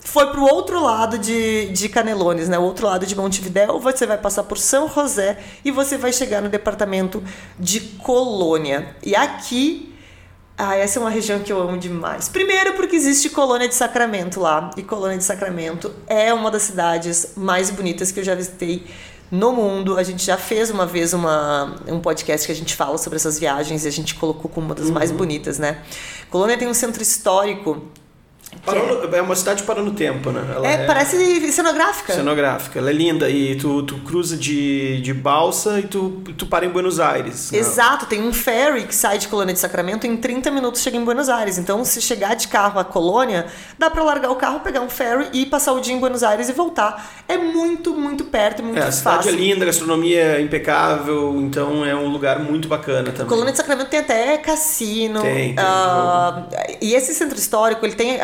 foi 0.00 0.26
pro 0.28 0.42
outro 0.42 0.82
lado 0.82 1.18
de, 1.18 1.68
de 1.68 1.88
Canelones, 1.88 2.48
né? 2.48 2.58
O 2.58 2.62
outro 2.62 2.86
lado 2.86 3.04
de 3.04 3.14
Montevidéu, 3.14 3.78
você 3.78 4.06
vai 4.06 4.16
passar 4.16 4.44
por 4.44 4.56
São 4.56 4.88
José 4.88 5.38
e 5.64 5.70
você 5.70 5.98
vai 5.98 6.12
chegar 6.12 6.40
no 6.40 6.48
departamento 6.48 7.22
de 7.58 7.80
Colônia. 7.80 8.96
E 9.02 9.14
aqui 9.14 9.89
ah, 10.60 10.76
essa 10.76 10.98
é 10.98 11.00
uma 11.00 11.10
região 11.10 11.40
que 11.40 11.50
eu 11.50 11.60
amo 11.60 11.78
demais. 11.78 12.28
Primeiro, 12.28 12.74
porque 12.74 12.94
existe 12.94 13.30
Colônia 13.30 13.66
de 13.66 13.74
Sacramento 13.74 14.40
lá. 14.40 14.70
E 14.76 14.82
Colônia 14.82 15.16
de 15.16 15.24
Sacramento 15.24 15.90
é 16.06 16.34
uma 16.34 16.50
das 16.50 16.62
cidades 16.62 17.32
mais 17.34 17.70
bonitas 17.70 18.12
que 18.12 18.20
eu 18.20 18.24
já 18.24 18.34
visitei 18.34 18.84
no 19.30 19.52
mundo. 19.52 19.96
A 19.96 20.02
gente 20.02 20.24
já 20.24 20.36
fez 20.36 20.70
uma 20.70 20.84
vez 20.84 21.14
uma, 21.14 21.76
um 21.86 21.98
podcast 22.00 22.46
que 22.46 22.52
a 22.52 22.56
gente 22.56 22.76
fala 22.76 22.98
sobre 22.98 23.16
essas 23.16 23.38
viagens 23.38 23.84
e 23.84 23.88
a 23.88 23.92
gente 23.92 24.14
colocou 24.14 24.50
como 24.50 24.66
uma 24.66 24.74
das 24.74 24.88
uhum. 24.88 24.92
mais 24.92 25.10
bonitas, 25.10 25.58
né? 25.58 25.82
Colônia 26.28 26.58
tem 26.58 26.68
um 26.68 26.74
centro 26.74 27.02
histórico 27.02 27.82
Parou 28.64 29.06
no- 29.08 29.16
é 29.16 29.22
uma 29.22 29.36
cidade 29.36 29.62
parando 29.62 29.92
tempo, 29.92 30.30
né? 30.30 30.44
Ela 30.54 30.66
É, 30.68 30.86
parece 30.86 31.50
cenográfica. 31.52 32.12
cenográfica. 32.12 32.78
Ela 32.78 32.90
é 32.90 32.92
linda 32.92 33.28
e 33.30 33.56
tu, 33.56 33.82
tu 33.84 33.98
cruza 33.98 34.36
de, 34.36 35.00
de 35.00 35.14
balsa 35.14 35.78
e 35.78 35.82
tu, 35.84 36.22
tu 36.36 36.46
para 36.46 36.66
em 36.66 36.68
Buenos 36.68 36.98
Aires. 37.00 37.50
né? 37.52 37.58
Exato, 37.58 38.06
tem 38.06 38.22
um 38.22 38.32
ferry 38.32 38.84
que 38.84 38.94
sai 38.94 39.18
de 39.18 39.28
Colônia 39.28 39.54
de 39.54 39.60
Sacramento 39.60 40.06
em 40.06 40.16
30 40.16 40.50
minutos 40.50 40.82
chega 40.82 40.96
em 40.96 41.04
Buenos 41.04 41.28
Aires. 41.28 41.58
Então, 41.58 41.84
se 41.84 42.00
chegar 42.02 42.34
de 42.34 42.48
carro 42.48 42.78
à 42.80 42.84
Colônia, 42.84 43.46
dá 43.78 43.88
pra 43.88 44.02
largar 44.02 44.30
o 44.30 44.36
carro, 44.36 44.60
pegar 44.60 44.80
um 44.80 44.90
ferry 44.90 45.28
e 45.32 45.46
passar 45.46 45.72
o 45.72 45.80
dia 45.80 45.94
em 45.94 45.98
Buenos 45.98 46.22
Aires 46.22 46.48
e 46.48 46.52
voltar. 46.52 47.10
É 47.28 47.36
muito, 47.38 47.94
muito 47.94 48.24
perto 48.24 48.60
e 48.60 48.62
muito 48.62 48.78
É, 48.78 48.86
a 48.88 48.92
cidade 48.92 49.16
fácil. 49.18 49.30
é 49.30 49.34
linda, 49.34 49.64
a 49.64 49.66
gastronomia 49.66 50.20
é 50.36 50.40
impecável, 50.40 51.36
então 51.40 51.84
é 51.84 51.94
um 51.94 52.08
lugar 52.08 52.38
muito 52.40 52.68
bacana 52.68 53.10
também. 53.12 53.26
Colônia 53.26 53.52
de 53.52 53.58
Sacramento 53.58 53.88
tem 53.88 54.00
até 54.00 54.36
cassino. 54.38 55.22
Tem, 55.22 55.54
tem 55.54 55.54
ah, 55.58 56.42
e 56.80 56.94
esse 56.94 57.14
centro 57.14 57.38
histórico, 57.38 57.84
ele 57.86 57.94
tem. 57.94 58.18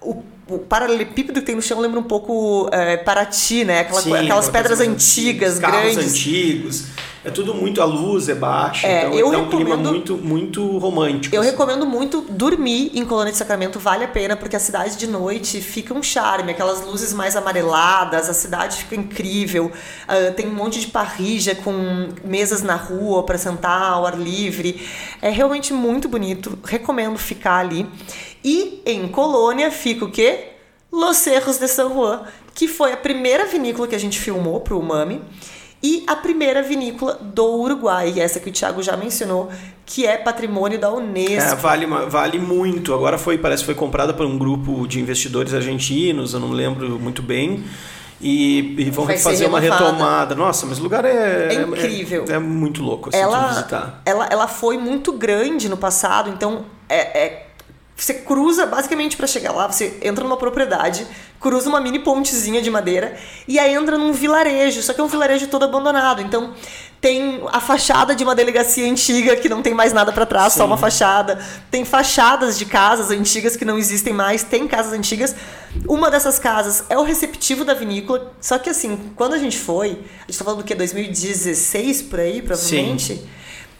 O, 0.00 0.22
o 0.48 0.58
paralelepípedo 0.58 1.40
que 1.40 1.46
tem 1.46 1.54
no 1.54 1.62
chão 1.62 1.80
lembra 1.80 1.98
um 1.98 2.04
pouco 2.04 2.68
eh, 2.72 2.96
Paraty, 2.98 3.64
né? 3.64 3.80
Aquela, 3.80 4.00
Sim, 4.02 4.16
aquelas 4.16 4.48
pedras 4.48 4.80
antigas, 4.80 5.58
carros 5.58 5.94
grandes. 5.94 6.12
antigos. 6.12 6.84
É 7.28 7.30
tudo 7.30 7.54
muito, 7.54 7.82
a 7.82 7.84
luz 7.84 8.28
é 8.28 8.34
baixa, 8.34 8.86
É, 8.86 9.06
então 9.06 9.18
eu 9.18 9.30
dá 9.30 9.38
um 9.38 9.48
clima 9.48 9.76
muito, 9.76 10.16
muito 10.16 10.78
romântico. 10.78 11.34
Eu 11.34 11.42
assim. 11.42 11.50
recomendo 11.50 11.84
muito 11.84 12.22
dormir 12.22 12.90
em 12.94 13.04
Colônia 13.04 13.32
de 13.32 13.38
Sacramento, 13.38 13.78
vale 13.78 14.04
a 14.04 14.08
pena, 14.08 14.34
porque 14.34 14.56
a 14.56 14.60
cidade 14.60 14.96
de 14.96 15.06
noite 15.06 15.60
fica 15.60 15.92
um 15.92 16.02
charme, 16.02 16.52
aquelas 16.52 16.84
luzes 16.84 17.12
mais 17.12 17.36
amareladas, 17.36 18.30
a 18.30 18.34
cidade 18.34 18.78
fica 18.78 18.96
incrível. 18.96 19.70
Ah, 20.06 20.32
tem 20.34 20.46
um 20.46 20.54
monte 20.54 20.80
de 20.80 20.86
parrija 20.86 21.54
com 21.54 22.08
mesas 22.24 22.62
na 22.62 22.76
rua 22.76 23.22
para 23.22 23.36
sentar 23.36 23.92
ao 23.92 24.06
ar 24.06 24.18
livre. 24.18 24.80
É 25.20 25.28
realmente 25.28 25.72
muito 25.72 26.08
bonito, 26.08 26.58
recomendo 26.64 27.18
ficar 27.18 27.58
ali. 27.58 27.86
E 28.42 28.82
em 28.86 29.06
Colônia 29.08 29.70
fica 29.70 30.04
o 30.04 30.10
quê? 30.10 30.52
Los 30.90 31.18
Cerros 31.18 31.58
de 31.58 31.68
San 31.68 31.90
Juan, 31.90 32.22
que 32.54 32.66
foi 32.66 32.92
a 32.92 32.96
primeira 32.96 33.44
vinícola 33.44 33.86
que 33.86 33.94
a 33.94 34.00
gente 34.00 34.18
filmou 34.18 34.60
pro 34.60 34.78
Umami. 34.78 35.20
E 35.82 36.04
a 36.08 36.16
primeira 36.16 36.62
vinícola 36.62 37.14
do 37.20 37.44
Uruguai, 37.60 38.18
essa 38.18 38.40
que 38.40 38.50
o 38.50 38.52
Thiago 38.52 38.82
já 38.82 38.96
mencionou, 38.96 39.48
que 39.86 40.04
é 40.04 40.16
patrimônio 40.16 40.78
da 40.78 40.92
Unesco. 40.92 41.52
É, 41.52 41.54
vale, 41.54 41.86
vale 41.86 42.38
muito. 42.38 42.92
Agora 42.92 43.16
foi, 43.16 43.38
parece 43.38 43.62
que 43.62 43.66
foi 43.66 43.74
comprada 43.74 44.12
por 44.12 44.26
um 44.26 44.36
grupo 44.36 44.86
de 44.88 45.00
investidores 45.00 45.54
argentinos, 45.54 46.34
eu 46.34 46.40
não 46.40 46.50
lembro 46.50 46.98
muito 46.98 47.22
bem. 47.22 47.64
E, 48.20 48.74
e 48.76 48.90
vão 48.90 49.06
fazer 49.16 49.46
uma 49.46 49.60
retomada. 49.60 50.34
Nossa, 50.34 50.66
mas 50.66 50.80
o 50.80 50.82
lugar 50.82 51.04
é, 51.04 51.54
É 51.54 51.54
incrível. 51.54 52.24
É, 52.28 52.32
é 52.32 52.38
muito 52.40 52.82
louco 52.82 53.10
assim, 53.10 53.18
de 53.18 53.22
ela, 53.22 53.48
visitar. 53.48 54.02
ela, 54.04 54.26
ela 54.28 54.48
foi 54.48 54.76
muito 54.76 55.12
grande 55.12 55.68
no 55.68 55.76
passado, 55.76 56.28
então 56.28 56.64
é, 56.88 56.96
é- 57.18 57.47
você 58.02 58.14
cruza 58.14 58.64
basicamente 58.64 59.16
para 59.16 59.26
chegar 59.26 59.52
lá, 59.52 59.66
você 59.66 59.98
entra 60.02 60.22
numa 60.22 60.36
propriedade, 60.36 61.04
cruza 61.40 61.68
uma 61.68 61.80
mini 61.80 61.98
pontezinha 61.98 62.62
de 62.62 62.70
madeira 62.70 63.18
e 63.46 63.58
aí 63.58 63.74
entra 63.74 63.98
num 63.98 64.12
vilarejo, 64.12 64.80
só 64.82 64.92
que 64.92 65.00
é 65.00 65.04
um 65.04 65.08
vilarejo 65.08 65.48
todo 65.48 65.64
abandonado. 65.64 66.22
Então 66.22 66.54
tem 67.00 67.42
a 67.52 67.60
fachada 67.60 68.14
de 68.14 68.22
uma 68.22 68.34
delegacia 68.34 68.88
antiga 68.88 69.34
que 69.36 69.48
não 69.48 69.62
tem 69.62 69.74
mais 69.74 69.92
nada 69.92 70.12
para 70.12 70.24
trás, 70.24 70.52
só 70.52 70.60
Sim. 70.60 70.66
uma 70.66 70.76
fachada. 70.76 71.44
Tem 71.70 71.84
fachadas 71.84 72.56
de 72.56 72.66
casas 72.66 73.10
antigas 73.10 73.56
que 73.56 73.64
não 73.64 73.76
existem 73.76 74.12
mais, 74.12 74.44
tem 74.44 74.68
casas 74.68 74.92
antigas. 74.92 75.34
Uma 75.86 76.10
dessas 76.10 76.38
casas 76.38 76.84
é 76.88 76.96
o 76.96 77.02
receptivo 77.02 77.64
da 77.64 77.74
vinícola, 77.74 78.32
só 78.40 78.58
que 78.58 78.70
assim, 78.70 79.12
quando 79.16 79.34
a 79.34 79.38
gente 79.38 79.58
foi, 79.58 79.90
a 80.22 80.30
gente 80.30 80.38
tá 80.38 80.44
falando 80.44 80.58
do 80.58 80.64
que 80.64 80.74
2016 80.74 82.02
por 82.02 82.20
aí, 82.20 82.42
provavelmente. 82.42 83.26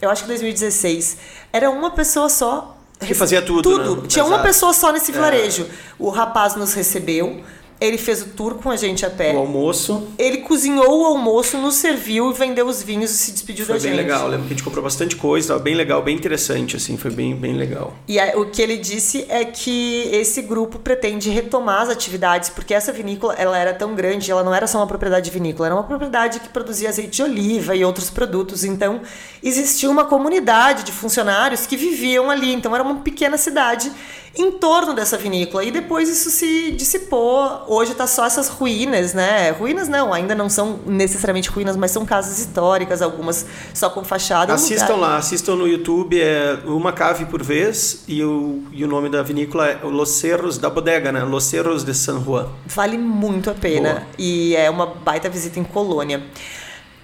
Eu 0.00 0.10
acho 0.10 0.22
que 0.22 0.28
2016. 0.28 1.18
Era 1.52 1.70
uma 1.70 1.90
pessoa 1.90 2.28
só. 2.28 2.77
Que 3.06 3.14
fazia 3.14 3.40
tudo, 3.40 3.62
Tudo. 3.62 4.02
né? 4.02 4.08
Tinha 4.08 4.24
uma 4.24 4.34
Exato. 4.36 4.46
pessoa 4.48 4.72
só 4.72 4.92
nesse 4.92 5.10
É. 5.10 5.14
vilarejo. 5.14 5.66
O 5.98 6.10
rapaz 6.10 6.56
nos 6.56 6.74
recebeu. 6.74 7.40
Ele 7.80 7.96
fez 7.96 8.22
o 8.22 8.26
tour 8.30 8.54
com 8.54 8.70
a 8.70 8.76
gente 8.76 9.06
a 9.06 9.10
pé. 9.10 9.34
O 9.34 9.38
almoço 9.38 10.08
Ele 10.18 10.38
cozinhou 10.38 11.02
o 11.02 11.06
almoço, 11.06 11.56
nos 11.58 11.74
serviu, 11.76 12.32
vendeu 12.32 12.66
os 12.66 12.82
vinhos 12.82 13.10
e 13.10 13.14
se 13.14 13.32
despediu 13.32 13.64
foi 13.64 13.76
da 13.76 13.82
bem 13.82 13.92
gente. 13.92 14.00
legal. 14.02 14.22
Eu 14.22 14.28
lembro 14.28 14.46
que 14.46 14.52
a 14.52 14.56
gente 14.56 14.64
comprou 14.64 14.82
bastante 14.82 15.16
coisa, 15.16 15.48
tava 15.48 15.60
bem 15.60 15.74
legal, 15.74 16.02
bem 16.02 16.16
interessante, 16.16 16.76
assim, 16.76 16.96
foi 16.96 17.10
bem, 17.10 17.34
bem 17.36 17.54
legal. 17.54 17.94
E 18.08 18.18
aí, 18.18 18.36
o 18.36 18.46
que 18.46 18.60
ele 18.60 18.76
disse 18.76 19.26
é 19.28 19.44
que 19.44 20.08
esse 20.12 20.42
grupo 20.42 20.78
pretende 20.78 21.30
retomar 21.30 21.82
as 21.82 21.88
atividades, 21.88 22.48
porque 22.48 22.74
essa 22.74 22.92
vinícola 22.92 23.34
ela 23.34 23.56
era 23.56 23.72
tão 23.72 23.94
grande, 23.94 24.30
ela 24.30 24.42
não 24.42 24.54
era 24.54 24.66
só 24.66 24.78
uma 24.78 24.86
propriedade 24.86 25.30
vinícola, 25.30 25.68
era 25.68 25.74
uma 25.74 25.84
propriedade 25.84 26.40
que 26.40 26.48
produzia 26.48 26.88
azeite 26.88 27.10
de 27.10 27.22
oliva 27.22 27.76
e 27.76 27.84
outros 27.84 28.10
produtos. 28.10 28.64
Então, 28.64 29.00
existia 29.42 29.88
uma 29.90 30.04
comunidade 30.04 30.82
de 30.82 30.92
funcionários 30.92 31.66
que 31.66 31.76
viviam 31.76 32.30
ali. 32.30 32.52
Então, 32.52 32.74
era 32.74 32.82
uma 32.82 32.96
pequena 32.96 33.36
cidade 33.38 33.90
em 34.36 34.52
torno 34.52 34.94
dessa 34.94 35.16
vinícola. 35.16 35.64
E 35.64 35.70
depois 35.70 36.08
isso 36.08 36.30
se 36.30 36.72
dissipou. 36.72 37.64
Hoje 37.66 37.94
tá 37.94 38.06
só 38.06 38.24
essas 38.26 38.48
ruínas, 38.48 39.14
né? 39.14 39.50
Ruínas 39.50 39.88
não, 39.88 40.12
ainda 40.12 40.34
não 40.34 40.48
são 40.48 40.78
necessariamente 40.86 41.48
ruínas, 41.48 41.76
mas 41.76 41.90
são 41.90 42.04
casas 42.06 42.38
históricas, 42.38 43.02
algumas 43.02 43.44
só 43.74 43.90
com 43.90 44.04
fachada. 44.04 44.52
Assistam 44.54 44.94
lugar- 44.94 45.08
lá, 45.10 45.16
assistam 45.16 45.56
no 45.56 45.66
YouTube, 45.66 46.20
é 46.20 46.58
uma 46.66 46.92
cave 46.92 47.24
por 47.26 47.42
vez 47.42 48.04
e 48.06 48.22
o, 48.22 48.62
e 48.72 48.84
o 48.84 48.88
nome 48.88 49.08
da 49.08 49.22
vinícola 49.22 49.66
é 49.68 49.78
Los 49.82 50.10
Cerros 50.10 50.58
da 50.58 50.70
Bodega, 50.70 51.10
né? 51.10 51.22
Los 51.24 51.44
Cerros 51.44 51.84
de 51.84 51.94
San 51.94 52.22
Juan. 52.22 52.48
Vale 52.66 52.96
muito 52.98 53.50
a 53.50 53.54
pena 53.54 53.90
Boa. 53.90 54.02
e 54.18 54.54
é 54.56 54.68
uma 54.70 54.86
baita 54.86 55.28
visita 55.28 55.58
em 55.58 55.64
Colônia. 55.64 56.22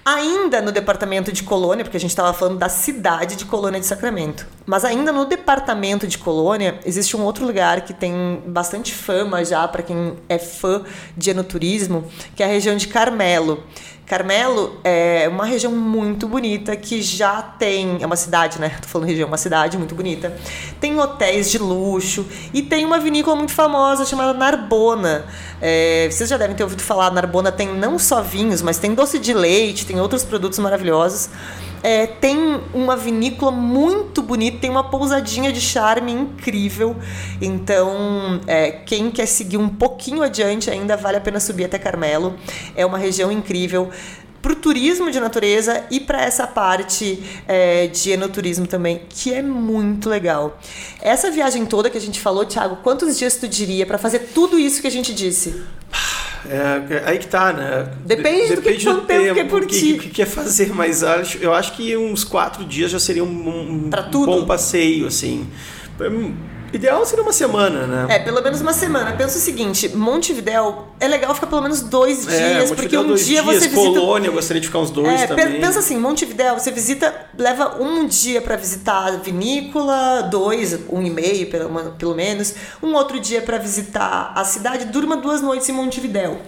Ainda 0.07 0.61
no 0.61 0.71
departamento 0.71 1.31
de 1.31 1.41
Colônia, 1.41 1.83
porque 1.83 1.97
a 1.97 1.99
gente 1.99 2.11
estava 2.11 2.31
falando 2.31 2.59
da 2.59 2.69
cidade 2.69 3.35
de 3.35 3.43
Colônia 3.43 3.79
de 3.79 3.87
Sacramento, 3.87 4.45
mas 4.63 4.85
ainda 4.85 5.11
no 5.11 5.25
departamento 5.25 6.05
de 6.05 6.19
Colônia 6.19 6.79
existe 6.85 7.17
um 7.17 7.23
outro 7.23 7.43
lugar 7.43 7.81
que 7.81 7.91
tem 7.91 8.39
bastante 8.45 8.93
fama 8.93 9.43
já 9.43 9.67
para 9.67 9.81
quem 9.81 10.15
é 10.29 10.37
fã 10.37 10.83
de 11.17 11.31
enoturismo, 11.31 12.07
que 12.35 12.43
é 12.43 12.45
a 12.45 12.49
região 12.49 12.77
de 12.77 12.87
Carmelo. 12.87 13.63
Carmelo 14.05 14.79
é 14.83 15.27
uma 15.27 15.45
região 15.45 15.71
muito 15.71 16.27
bonita 16.27 16.75
que 16.75 17.01
já 17.01 17.41
tem. 17.41 17.97
É 18.01 18.05
uma 18.05 18.15
cidade, 18.15 18.59
né? 18.59 18.69
Tô 18.81 18.87
falando 18.87 19.07
região, 19.07 19.27
uma 19.27 19.37
cidade 19.37 19.77
muito 19.77 19.95
bonita. 19.95 20.35
Tem 20.79 20.99
hotéis 20.99 21.49
de 21.49 21.57
luxo 21.57 22.25
e 22.53 22.61
tem 22.61 22.85
uma 22.85 22.99
vinícola 22.99 23.35
muito 23.35 23.51
famosa 23.51 24.05
chamada 24.05 24.37
Narbona. 24.37 25.25
É, 25.59 26.07
vocês 26.11 26.29
já 26.29 26.37
devem 26.37 26.55
ter 26.55 26.63
ouvido 26.63 26.83
falar, 26.83 27.11
Narbona 27.11 27.51
tem 27.51 27.67
não 27.67 27.97
só 27.97 28.21
vinhos, 28.21 28.61
mas 28.61 28.77
tem 28.77 28.93
doce 28.93 29.17
de 29.17 29.33
leite, 29.33 29.85
tem 29.85 29.99
outros 29.99 30.23
produtos 30.23 30.59
maravilhosos. 30.59 31.29
É, 31.87 32.07
tem 32.07 32.59
uma 32.73 32.97
vinícola 32.97 33.51
muito 33.51 34.23
bonita, 34.23 34.57
tem 34.57 34.71
uma 34.71 34.89
pousadinha 34.89 35.53
de 35.53 35.61
charme 35.61 36.11
incrível. 36.11 36.95
Então, 37.39 38.41
é, 38.47 38.71
quem 38.71 39.11
quer 39.11 39.27
seguir 39.27 39.57
um 39.57 39.69
pouquinho 39.69 40.23
adiante 40.23 40.71
ainda 40.71 40.97
vale 40.97 41.17
a 41.17 41.21
pena 41.21 41.39
subir 41.39 41.65
até 41.65 41.77
Carmelo. 41.77 42.33
É 42.75 42.83
uma 42.83 42.97
região 42.97 43.31
incrível 43.31 43.91
para 44.41 44.53
o 44.53 44.55
turismo 44.55 45.11
de 45.11 45.19
natureza 45.19 45.85
e 45.91 45.99
para 45.99 46.23
essa 46.23 46.47
parte 46.47 47.23
é, 47.47 47.85
de 47.85 48.09
enoturismo 48.09 48.65
também, 48.65 49.01
que 49.07 49.31
é 49.31 49.43
muito 49.43 50.09
legal. 50.09 50.59
Essa 50.99 51.29
viagem 51.29 51.67
toda 51.67 51.87
que 51.87 51.99
a 51.99 52.01
gente 52.01 52.19
falou, 52.19 52.47
Thiago, 52.47 52.77
quantos 52.77 53.15
dias 53.15 53.35
tu 53.35 53.47
diria 53.47 53.85
para 53.85 53.99
fazer 53.99 54.31
tudo 54.33 54.57
isso 54.57 54.81
que 54.81 54.87
a 54.87 54.91
gente 54.91 55.13
disse? 55.13 55.61
É, 56.49 56.93
é 56.95 57.03
aí 57.05 57.17
que 57.17 57.27
tá, 57.27 57.51
né? 57.53 57.89
Depende 58.05 58.55
do 58.55 58.61
que- 58.61 58.69
Depende 58.69 58.85
quanto 58.85 59.05
tempo 59.05 59.33
quer 59.35 59.45
o 59.45 59.49
curtir. 59.49 59.79
que, 59.79 59.93
o 59.93 59.99
que 59.99 60.09
quer 60.09 60.25
fazer, 60.27 60.73
mas 60.73 61.03
acho- 61.03 61.37
eu 61.39 61.53
acho 61.53 61.73
que 61.73 61.95
uns 61.97 62.23
quatro 62.23 62.63
dias 62.65 62.91
já 62.91 62.99
seria 62.99 63.23
um, 63.23 63.85
um 63.85 63.89
Pra 63.89 64.03
tudo? 64.03 64.25
bom 64.27 64.45
passeio, 64.45 65.07
assim. 65.07 65.47
Ideal 66.73 67.05
seria 67.05 67.23
uma 67.23 67.31
semana, 67.31 67.87
né? 67.87 68.15
É, 68.15 68.19
pelo 68.19 68.41
menos 68.41 68.59
uma 68.61 68.73
semana. 68.73 69.13
Pensa 69.13 69.37
o 69.37 69.41
seguinte, 69.41 69.89
Montevidéu 69.95 70.87
é 70.99 71.07
legal 71.07 71.33
ficar 71.33 71.47
pelo 71.47 71.61
menos 71.61 71.81
dois 71.81 72.27
É, 72.27 72.55
dias, 72.55 72.69
porque 72.71 72.95
Montevidéu 72.97 73.01
um 73.01 73.15
dia 73.15 73.25
dias, 73.41 73.45
você 73.45 73.67
visita 73.69 73.75
Colônia, 73.99 74.27
eu 74.27 74.33
gostaria 74.33 74.59
de 74.61 74.67
ficar 74.67 74.79
uns 74.79 74.91
dois 74.91 75.21
É, 75.21 75.27
também. 75.27 75.59
pensa 75.61 75.79
assim, 75.79 75.97
Montevidéu, 75.97 76.59
você 76.59 76.71
visita, 76.71 77.13
leva 77.37 77.81
um 77.81 78.05
dia 78.07 78.41
pra 78.41 78.55
visitar 78.55 79.07
a 79.07 79.11
vinícola, 79.11 80.23
dois, 80.23 80.77
um 80.89 81.01
e 81.01 81.09
meio 81.09 81.49
pelo, 81.49 81.69
pelo 81.93 82.15
menos, 82.15 82.53
um 82.83 82.93
outro 82.93 83.19
dia 83.19 83.41
pra 83.41 83.57
visitar 83.57 84.33
a 84.35 84.43
cidade, 84.43 84.85
durma 84.85 85.17
duas 85.17 85.41
noites 85.41 85.69
em 85.69 85.71
Montevidéu. 85.73 86.39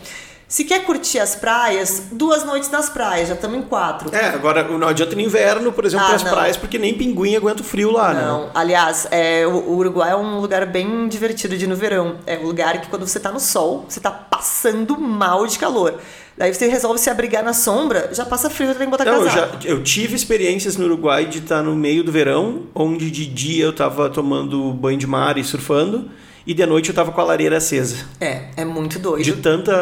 Se 0.48 0.64
quer 0.64 0.86
curtir 0.86 1.20
as 1.20 1.36
praias, 1.36 2.04
duas 2.10 2.46
noites 2.46 2.72
nas 2.72 2.90
praias, 2.90 3.28
já 3.28 3.34
estamos 3.34 3.58
em 3.58 3.62
quatro. 3.64 4.16
É, 4.16 4.30
agora 4.30 4.64
não 4.64 4.88
adianta 4.88 5.14
no 5.14 5.20
inverno, 5.22 5.74
por 5.74 5.84
exemplo, 5.84 6.06
Ah, 6.10 6.16
as 6.16 6.24
praias, 6.24 6.56
porque 6.56 6.78
nem 6.80 6.94
pinguim 6.94 7.36
aguenta 7.36 7.62
o 7.62 7.66
frio 7.66 7.92
lá, 7.92 8.14
né? 8.14 8.22
Não, 8.22 8.50
aliás, 8.56 9.06
é, 9.12 9.46
o 9.46 9.74
Uruguai 9.74 10.12
é 10.12 10.16
um 10.16 10.40
lugar 10.40 10.66
bem 10.66 11.10
divertido 11.10 11.58
de 11.58 11.66
ir 11.66 11.68
no 11.68 11.76
verão. 11.76 12.16
É 12.26 12.38
um 12.38 12.44
lugar 12.46 12.80
que 12.80 12.88
quando 12.88 13.06
você 13.06 13.20
tá 13.20 13.30
no 13.30 13.42
sol, 13.42 13.86
você 13.90 14.00
tá 14.00 14.10
passando 14.10 14.98
mal 14.98 15.46
de 15.46 15.60
calor. 15.60 15.96
Daí 16.38 16.54
você 16.54 16.68
resolve 16.68 16.98
se 17.00 17.10
abrigar 17.10 17.44
na 17.44 17.52
sombra, 17.52 18.10
já 18.14 18.24
passa 18.24 18.50
frio, 18.50 18.68
você 18.70 18.76
tem 18.76 18.86
que 18.88 18.92
botar 18.92 19.04
Não, 19.04 19.16
eu, 19.16 19.26
casaco. 19.26 19.58
já, 19.62 19.70
eu 19.70 19.84
tive 19.84 20.16
experiências 20.16 20.78
no 20.78 20.86
Uruguai 20.86 21.26
de 21.26 21.40
estar 21.40 21.62
no 21.62 21.76
meio 21.76 22.04
do 22.06 22.12
verão, 22.12 22.68
onde 22.74 23.12
de 23.12 23.26
dia 23.26 23.66
eu 23.66 23.74
tava 23.74 24.10
tomando 24.10 24.72
banho 24.72 24.98
de 24.98 25.08
mar 25.08 25.38
e 25.38 25.44
surfando, 25.44 26.10
e 26.48 26.54
de 26.54 26.66
noite 26.66 26.90
eu 26.90 26.96
tava 26.96 27.12
com 27.12 27.20
a 27.20 27.24
lareira 27.26 27.58
acesa. 27.58 27.98
É, 28.22 28.44
é 28.56 28.64
muito 28.66 28.98
doido. 28.98 29.24
De 29.24 29.34
tanta 29.34 29.74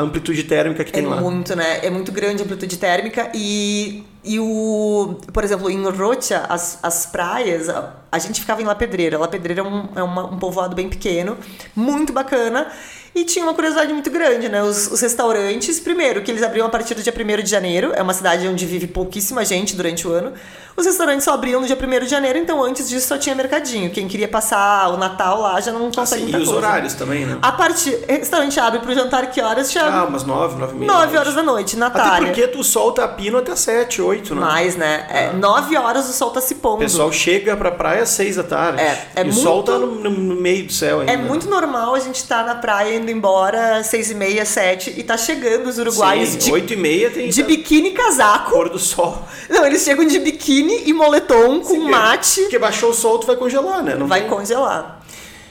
amplitude 0.00 0.42
térmica 0.42 0.82
que 0.82 0.90
É 0.90 0.94
tem 0.94 1.06
lá. 1.06 1.20
muito, 1.20 1.54
né? 1.54 1.78
É 1.82 1.88
muito 1.88 2.10
grande 2.10 2.42
a 2.42 2.44
amplitude 2.44 2.76
térmica 2.76 3.30
e, 3.32 4.02
e 4.24 4.40
o... 4.40 5.16
Por 5.32 5.44
exemplo, 5.44 5.70
em 5.70 5.82
Rocha, 5.88 6.44
as, 6.48 6.80
as 6.82 7.06
praias, 7.06 7.68
a- 8.10 8.18
gente 8.18 8.40
ficava 8.40 8.60
em 8.62 8.64
La 8.64 8.74
Pedreira. 8.74 9.18
La 9.18 9.28
Pedreira 9.28 9.60
é 9.62 9.64
um, 9.64 9.88
é 9.96 10.02
uma, 10.02 10.24
um 10.26 10.38
povoado 10.38 10.74
bem 10.74 10.88
pequeno, 10.88 11.36
muito 11.74 12.12
bacana. 12.12 12.66
E 13.14 13.24
tinha 13.24 13.44
uma 13.44 13.54
curiosidade 13.54 13.92
muito 13.92 14.10
grande, 14.10 14.48
né? 14.48 14.62
Os, 14.62 14.86
os, 14.92 15.00
restaurantes, 15.00 15.80
primeiro, 15.80 16.22
que 16.22 16.30
eles 16.30 16.42
abriam 16.42 16.66
a 16.66 16.70
partir 16.70 16.94
do 16.94 17.02
dia 17.02 17.12
1 17.12 17.42
de 17.42 17.50
janeiro, 17.50 17.92
é 17.94 18.02
uma 18.02 18.12
cidade 18.14 18.46
onde 18.46 18.64
vive 18.64 18.86
pouquíssima 18.86 19.44
gente 19.44 19.74
durante 19.74 20.06
o 20.06 20.12
ano. 20.12 20.32
Os 20.76 20.86
restaurantes 20.86 21.24
só 21.24 21.32
abriam 21.34 21.60
no 21.60 21.66
dia 21.66 21.76
1 21.76 22.04
de 22.04 22.10
janeiro, 22.10 22.38
então 22.38 22.62
antes 22.62 22.88
disso 22.88 23.08
só 23.08 23.18
tinha 23.18 23.34
mercadinho. 23.34 23.90
Quem 23.90 24.06
queria 24.06 24.28
passar 24.28 24.88
o 24.90 24.96
Natal 24.96 25.40
lá 25.40 25.60
já 25.60 25.72
não 25.72 25.90
consegue 25.90 26.26
assim, 26.26 26.38
E 26.38 26.42
os 26.42 26.48
horários 26.48 26.94
também, 26.94 27.26
né? 27.26 27.38
A 27.42 27.50
partir. 27.50 27.98
Restaurante 28.08 28.60
abre 28.60 28.78
pro 28.78 28.94
jantar 28.94 29.28
que 29.30 29.40
horas? 29.40 29.72
Chama? 29.72 30.02
Ah, 30.02 30.04
umas 30.04 30.22
9, 30.22 30.56
9 30.60 30.74
e 30.74 30.78
meia. 30.78 30.92
9 30.92 31.18
horas 31.18 31.34
da 31.34 31.42
noite, 31.42 31.76
Natália. 31.76 32.12
Até 32.12 32.26
porque 32.26 32.46
tu 32.46 32.62
solta 32.62 33.02
a 33.02 33.08
pino 33.08 33.38
até 33.38 33.56
7, 33.56 34.00
8, 34.00 34.34
né? 34.36 34.40
Mais, 34.40 34.76
né? 34.76 35.06
É, 35.10 35.26
ah. 35.26 35.32
9 35.32 35.76
horas 35.76 36.08
o 36.08 36.12
sol 36.12 36.30
tá 36.30 36.40
se 36.40 36.54
pondo. 36.54 36.76
O 36.76 36.78
pessoal 36.78 37.10
chega 37.10 37.56
pra 37.56 37.72
praia 37.72 37.97
às 38.00 38.10
6 38.10 38.36
da 38.36 38.42
tarde. 38.42 38.80
É, 38.80 39.08
é 39.16 39.20
e 39.20 39.24
muito, 39.24 39.38
o 39.38 39.42
sol 39.42 39.62
tá 39.62 39.78
no, 39.78 39.86
no, 39.86 40.10
meio 40.10 40.66
do 40.66 40.72
céu 40.72 41.00
ainda. 41.00 41.12
É 41.12 41.16
muito 41.16 41.48
normal 41.48 41.94
a 41.94 42.00
gente 42.00 42.16
estar 42.16 42.44
tá 42.44 42.54
na 42.54 42.60
praia 42.60 42.96
indo 42.96 43.10
embora 43.10 43.82
seis 43.82 44.10
e 44.10 44.14
meia, 44.14 44.44
sete, 44.44 44.94
e 44.96 45.02
tá 45.02 45.16
chegando 45.16 45.66
os 45.66 45.78
uruguaios 45.78 46.30
Sim, 46.30 46.38
de, 46.38 46.52
8 46.52 46.72
e 46.72 46.76
meia 46.76 47.10
tem 47.10 47.28
de 47.28 47.42
biquíni 47.42 47.88
e 47.88 47.92
casaco. 47.92 48.50
Cor 48.50 48.68
do 48.68 48.78
sol. 48.78 49.22
Não, 49.48 49.64
eles 49.64 49.82
chegam 49.82 50.06
de 50.06 50.18
biquíni 50.18 50.84
e 50.86 50.92
moletom 50.92 51.60
com 51.60 51.74
Sim, 51.74 51.90
mate. 51.90 52.42
Porque 52.42 52.58
baixou 52.58 52.90
o 52.90 52.94
sol, 52.94 53.18
tu 53.18 53.26
vai 53.26 53.36
congelar, 53.36 53.82
né? 53.82 53.94
Não 53.94 54.06
vai 54.06 54.20
tem... 54.20 54.30
congelar. 54.30 54.98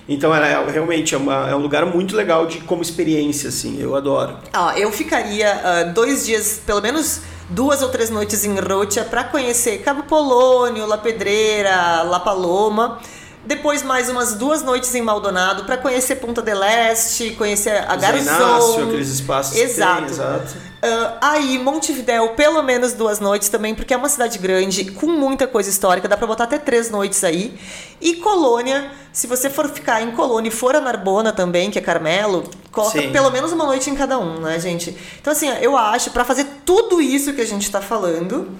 Então 0.10 0.34
é, 0.34 0.72
realmente 0.72 1.14
é, 1.14 1.18
uma, 1.18 1.50
é, 1.50 1.56
um 1.56 1.60
lugar 1.60 1.86
muito 1.86 2.16
legal 2.16 2.46
de 2.46 2.60
como 2.60 2.82
experiência, 2.82 3.50
assim, 3.50 3.78
eu 3.82 3.96
adoro. 3.96 4.38
Ó, 4.56 4.72
eu 4.72 4.90
ficaria 4.92 5.54
uh, 5.54 5.94
dois 5.94 6.26
dias, 6.26 6.62
pelo 6.66 6.82
menos 6.82 7.22
duas 7.50 7.82
ou 7.82 7.90
três 7.90 8.10
noites 8.10 8.44
em 8.46 8.60
Rocha 8.60 9.04
para 9.04 9.24
conhecer 9.24 9.80
Cabo 9.80 10.04
Polônio, 10.04 10.86
La 10.86 10.98
Pedreira, 10.98 12.04
La 12.04 12.20
Paloma. 12.20 13.00
Depois 13.46 13.82
mais 13.82 14.10
umas 14.10 14.34
duas 14.34 14.62
noites 14.62 14.94
em 14.94 15.02
Maldonado 15.02 15.64
para 15.64 15.78
conhecer 15.78 16.18
Punta 16.18 16.42
del 16.42 16.62
Este, 16.62 17.32
conhecer 17.32 17.78
a 17.88 17.96
Garzão. 17.96 18.84
aqueles 18.84 19.08
espaços 19.10 19.56
exato. 19.58 20.02
Tem, 20.02 20.10
exato. 20.10 20.67
Uh, 20.78 21.18
aí, 21.22 21.58
Montevidéu, 21.58 22.30
pelo 22.30 22.62
menos 22.62 22.94
duas 22.94 23.20
noites 23.20 23.50
também, 23.50 23.74
porque 23.74 23.94
é 23.94 23.98
uma 23.98 24.10
cidade 24.10 24.38
grande, 24.38 24.92
com 24.92 25.08
muita 25.08 25.48
coisa 25.48 25.70
histórica, 25.70 26.08
dá 26.08 26.16
para 26.16 26.28
botar 26.28 26.44
até 26.44 26.60
três 26.60 26.92
noites 26.92 27.24
aí. 27.24 27.60
E 28.00 28.18
Colônia, 28.18 28.92
se 29.12 29.26
você 29.26 29.50
for 29.50 29.68
ficar 29.70 30.04
em 30.04 30.12
Colônia 30.12 30.50
e 30.50 30.52
for 30.52 30.76
a 30.76 30.80
Narbona 30.80 31.34
também, 31.34 31.72
que 31.72 31.80
é 31.80 31.82
Carmelo, 31.82 32.44
coloca 32.72 33.02
Sim. 33.02 33.12
pelo 33.12 33.32
menos 33.32 33.52
uma 33.52 33.66
noite 33.66 33.90
em 33.90 33.96
cada 33.96 34.20
um, 34.20 34.40
né, 34.40 34.60
gente? 34.60 34.96
Então, 35.20 35.34
assim, 35.34 35.50
eu 35.62 35.76
acho, 35.76 36.12
para 36.12 36.24
fazer 36.24 36.46
tudo 36.64 37.02
isso 37.02 37.34
que 37.34 37.42
a 37.42 37.48
gente 37.48 37.72
tá 37.72 37.82
falando 37.82 38.56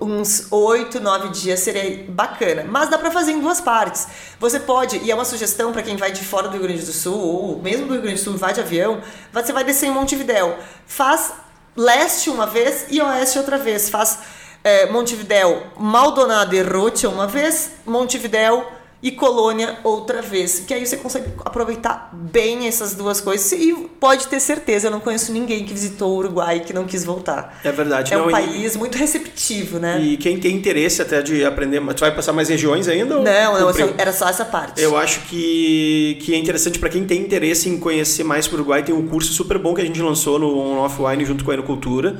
uns 0.00 0.46
oito, 0.52 1.00
nove 1.00 1.30
dias 1.30 1.58
seria 1.58 2.04
bacana. 2.08 2.64
Mas 2.68 2.88
dá 2.88 2.96
para 2.96 3.10
fazer 3.10 3.32
em 3.32 3.40
duas 3.40 3.60
partes. 3.60 4.06
Você 4.38 4.60
pode, 4.60 4.98
e 4.98 5.10
é 5.10 5.14
uma 5.14 5.24
sugestão 5.24 5.72
para 5.72 5.82
quem 5.82 5.96
vai 5.96 6.12
de 6.12 6.22
fora 6.24 6.46
do 6.46 6.52
Rio 6.52 6.62
Grande 6.62 6.84
do 6.84 6.92
Sul, 6.92 7.18
ou 7.18 7.60
mesmo 7.60 7.86
do 7.86 7.94
Rio 7.94 8.02
Grande 8.02 8.20
do 8.20 8.22
Sul 8.22 8.36
vai 8.36 8.52
de 8.52 8.60
avião, 8.60 9.00
você 9.32 9.52
vai 9.52 9.64
descer 9.64 9.86
em 9.86 9.90
Montevidéu. 9.90 10.56
Faz 10.86 11.32
leste 11.78 12.28
uma 12.28 12.44
vez 12.44 12.86
e 12.90 13.00
oeste 13.00 13.38
outra 13.38 13.56
vez. 13.56 13.88
Faz 13.88 14.18
é, 14.64 14.86
Montevidéu, 14.86 15.62
Maldonado 15.78 16.54
e 16.54 16.60
Rocha 16.60 17.08
uma 17.08 17.28
vez, 17.28 17.70
Montevidéu 17.86 18.77
e 19.02 19.12
Colônia 19.12 19.78
outra 19.84 20.20
vez. 20.20 20.60
Que 20.60 20.74
aí 20.74 20.86
você 20.86 20.96
consegue 20.96 21.28
aproveitar 21.44 22.10
bem 22.12 22.66
essas 22.66 22.94
duas 22.94 23.20
coisas. 23.20 23.50
E 23.52 23.72
pode 24.00 24.26
ter 24.28 24.40
certeza, 24.40 24.88
eu 24.88 24.90
não 24.90 25.00
conheço 25.00 25.32
ninguém 25.32 25.64
que 25.64 25.72
visitou 25.72 26.12
o 26.12 26.16
Uruguai 26.16 26.60
que 26.60 26.72
não 26.72 26.84
quis 26.84 27.04
voltar. 27.04 27.60
É 27.62 27.70
verdade. 27.70 28.12
É 28.12 28.16
não, 28.16 28.28
um 28.28 28.30
país 28.30 28.74
e... 28.74 28.78
muito 28.78 28.96
receptivo, 28.96 29.78
né? 29.78 30.00
E 30.00 30.16
quem 30.16 30.38
tem 30.38 30.54
interesse 30.54 31.00
até 31.00 31.22
de 31.22 31.44
aprender, 31.44 31.80
tu 31.94 32.00
vai 32.00 32.14
passar 32.14 32.32
mais 32.32 32.48
regiões 32.48 32.88
ainda? 32.88 33.16
Não, 33.16 33.22
não, 33.22 33.94
era 33.96 34.12
só 34.12 34.28
essa 34.28 34.44
parte. 34.44 34.80
Eu 34.80 34.96
acho 34.96 35.20
que, 35.22 36.18
que 36.22 36.34
é 36.34 36.36
interessante 36.36 36.78
para 36.78 36.88
quem 36.88 37.04
tem 37.04 37.20
interesse 37.20 37.68
em 37.68 37.78
conhecer 37.78 38.24
mais 38.24 38.46
o 38.46 38.54
Uruguai. 38.54 38.82
Tem 38.82 38.94
um 38.94 39.06
curso 39.06 39.32
super 39.32 39.58
bom 39.58 39.74
que 39.74 39.80
a 39.80 39.84
gente 39.84 40.00
lançou 40.02 40.38
no 40.38 40.58
On 40.58 40.78
Offline 40.78 41.24
junto 41.24 41.44
com 41.44 41.50
a 41.50 41.54
Enocultura 41.54 42.18